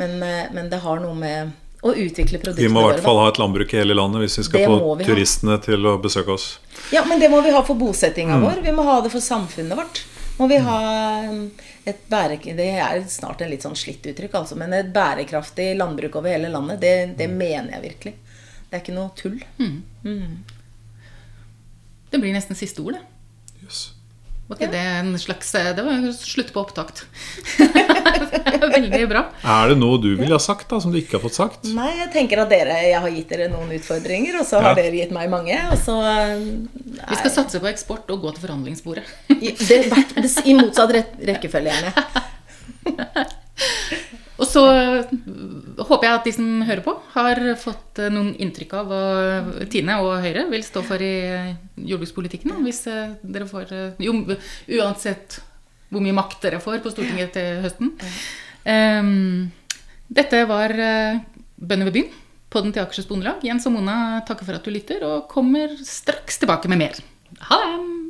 Men, 0.00 0.16
eh, 0.22 0.48
men 0.54 0.70
det 0.70 0.78
har 0.86 1.02
noe 1.02 1.14
med 1.18 1.52
å 1.84 1.92
utvikle 1.92 2.38
produktene 2.40 2.64
Vi 2.64 2.72
må 2.72 2.80
i 2.86 2.92
hvert 2.94 3.02
fall 3.04 3.18
ha 3.20 3.26
et 3.28 3.36
landbruk 3.42 3.74
i 3.74 3.76
hele 3.82 3.92
landet 3.98 4.22
hvis 4.22 4.38
vi 4.38 4.44
skal 4.46 4.60
Det 4.62 4.68
få 4.70 4.94
vi 4.96 5.04
ha. 5.04 5.08
turistene 5.10 5.58
til 5.66 5.84
å 5.90 5.98
besøke 6.00 6.32
oss. 6.32 6.46
Ja, 6.94 7.02
men 7.04 7.20
det 7.20 7.28
må 7.30 7.42
vi 7.44 7.50
ha 7.52 7.60
for 7.66 7.76
bosettinga 7.76 8.38
Mm. 8.38 8.46
vår. 8.46 8.62
Vi 8.64 8.72
må 8.72 8.84
ha 8.86 9.00
det 9.04 9.10
for 9.12 9.20
samfunnet 9.20 9.76
vårt. 9.76 10.00
Må 10.38 10.48
vi 10.48 10.56
ha 10.64 10.78
um, 11.28 11.50
et 11.86 12.00
bære... 12.10 12.40
Det 12.56 12.70
er 12.80 13.04
snart 13.06 13.42
en 13.44 13.50
litt 13.52 13.62
sånn 13.62 13.76
slitt 13.76 14.02
uttrykk, 14.02 14.32
altså, 14.34 14.56
men 14.56 14.72
et 14.72 14.88
bærekraftig 14.96 15.76
landbruk 15.76 16.16
over 16.16 16.32
hele 16.32 16.48
landet, 16.50 16.80
det, 16.80 16.94
det 17.18 17.28
Mm. 17.28 17.36
mener 17.36 17.70
jeg 17.76 17.82
virkelig. 17.92 18.14
Det 18.70 18.80
er 18.80 18.82
ikke 18.82 18.96
noe 18.96 19.10
tull. 19.14 19.36
Det 22.10 22.18
blir 22.20 22.32
nesten 22.34 22.56
siste 22.58 22.82
ord, 22.82 22.94
det. 22.96 23.04
Yes. 23.64 23.92
Var 24.44 24.58
ikke 24.58 24.72
det 24.74 24.80
en 25.00 25.14
slags 25.16 25.52
Det 25.56 25.82
var 25.86 26.02
slutt 26.12 26.50
på 26.52 26.60
opptakt. 26.60 27.04
Veldig 28.74 29.06
bra. 29.08 29.22
Er 29.40 29.70
det 29.72 29.76
noe 29.80 29.96
du 30.02 30.10
ville 30.18 30.36
ha 30.36 30.42
sagt 30.42 30.68
da, 30.68 30.80
som 30.84 30.92
du 30.92 30.98
ikke 31.00 31.16
har 31.16 31.22
fått 31.22 31.38
sagt? 31.38 31.70
Nei, 31.72 31.88
jeg 32.02 32.10
tenker 32.12 32.42
at 32.42 32.52
dere, 32.52 32.76
jeg 32.90 33.00
har 33.00 33.14
gitt 33.14 33.32
dere 33.32 33.48
noen 33.52 33.72
utfordringer, 33.78 34.36
og 34.40 34.44
så 34.48 34.60
har 34.60 34.74
Ja. 34.74 34.74
dere 34.82 34.92
gitt 34.98 35.14
meg 35.16 35.30
mange. 35.32 35.56
Og 35.72 35.78
så 35.80 35.96
Vi 35.96 37.16
skal 37.22 37.32
satse 37.32 37.60
på 37.62 37.70
eksport 37.72 38.10
og 38.12 38.20
gå 38.26 38.34
til 38.34 38.44
forhandlingsbordet. 38.44 39.06
I, 39.32 39.54
det, 39.56 39.80
det, 40.12 40.30
I 40.44 40.58
motsatt 40.60 40.92
rekkefølge, 40.92 41.72
gjerne. 41.72 41.92
Og 44.34 44.46
så 44.50 44.60
håper 45.78 46.06
jeg 46.06 46.18
at 46.18 46.26
de 46.28 46.32
som 46.36 46.62
hører 46.66 46.82
på, 46.84 46.94
har 47.14 47.40
fått 47.60 48.00
øh, 48.02 48.12
noen 48.12 48.32
inntrykk 48.42 48.74
av 48.78 48.90
hva 48.90 49.02
Tine 49.72 49.98
og 50.02 50.18
Høyre 50.24 50.46
vil 50.52 50.64
stå 50.66 50.84
for 50.86 51.02
i 51.02 51.14
øh, 51.26 51.50
jordbrukspolitikken. 51.90 52.54
Hvis 52.66 52.84
øh, 52.90 53.16
dere 53.22 53.48
får 53.50 53.74
Jo, 54.02 54.16
uansett 54.78 55.40
hvor 55.90 56.02
mye 56.02 56.16
makt 56.16 56.42
dere 56.42 56.62
får 56.62 56.82
på 56.82 56.90
Stortinget 56.90 57.34
til 57.36 57.60
høsten. 57.62 57.92
Um, 58.64 59.50
dette 60.10 60.40
var 60.48 60.72
Bønder 60.74 61.86
ved 61.86 61.94
byen, 61.94 62.08
podden 62.50 62.74
til 62.74 62.82
Akershus 62.82 63.06
Bondelag. 63.06 63.44
Jens 63.46 63.68
og 63.68 63.76
Mona 63.76 64.24
takker 64.26 64.48
for 64.48 64.58
at 64.58 64.66
du 64.66 64.74
lytter, 64.74 65.04
og 65.06 65.28
kommer 65.30 65.76
straks 65.86 66.42
tilbake 66.42 66.72
med 66.72 66.82
mer. 66.82 67.04
Ha 67.50 67.60
det! 67.62 68.03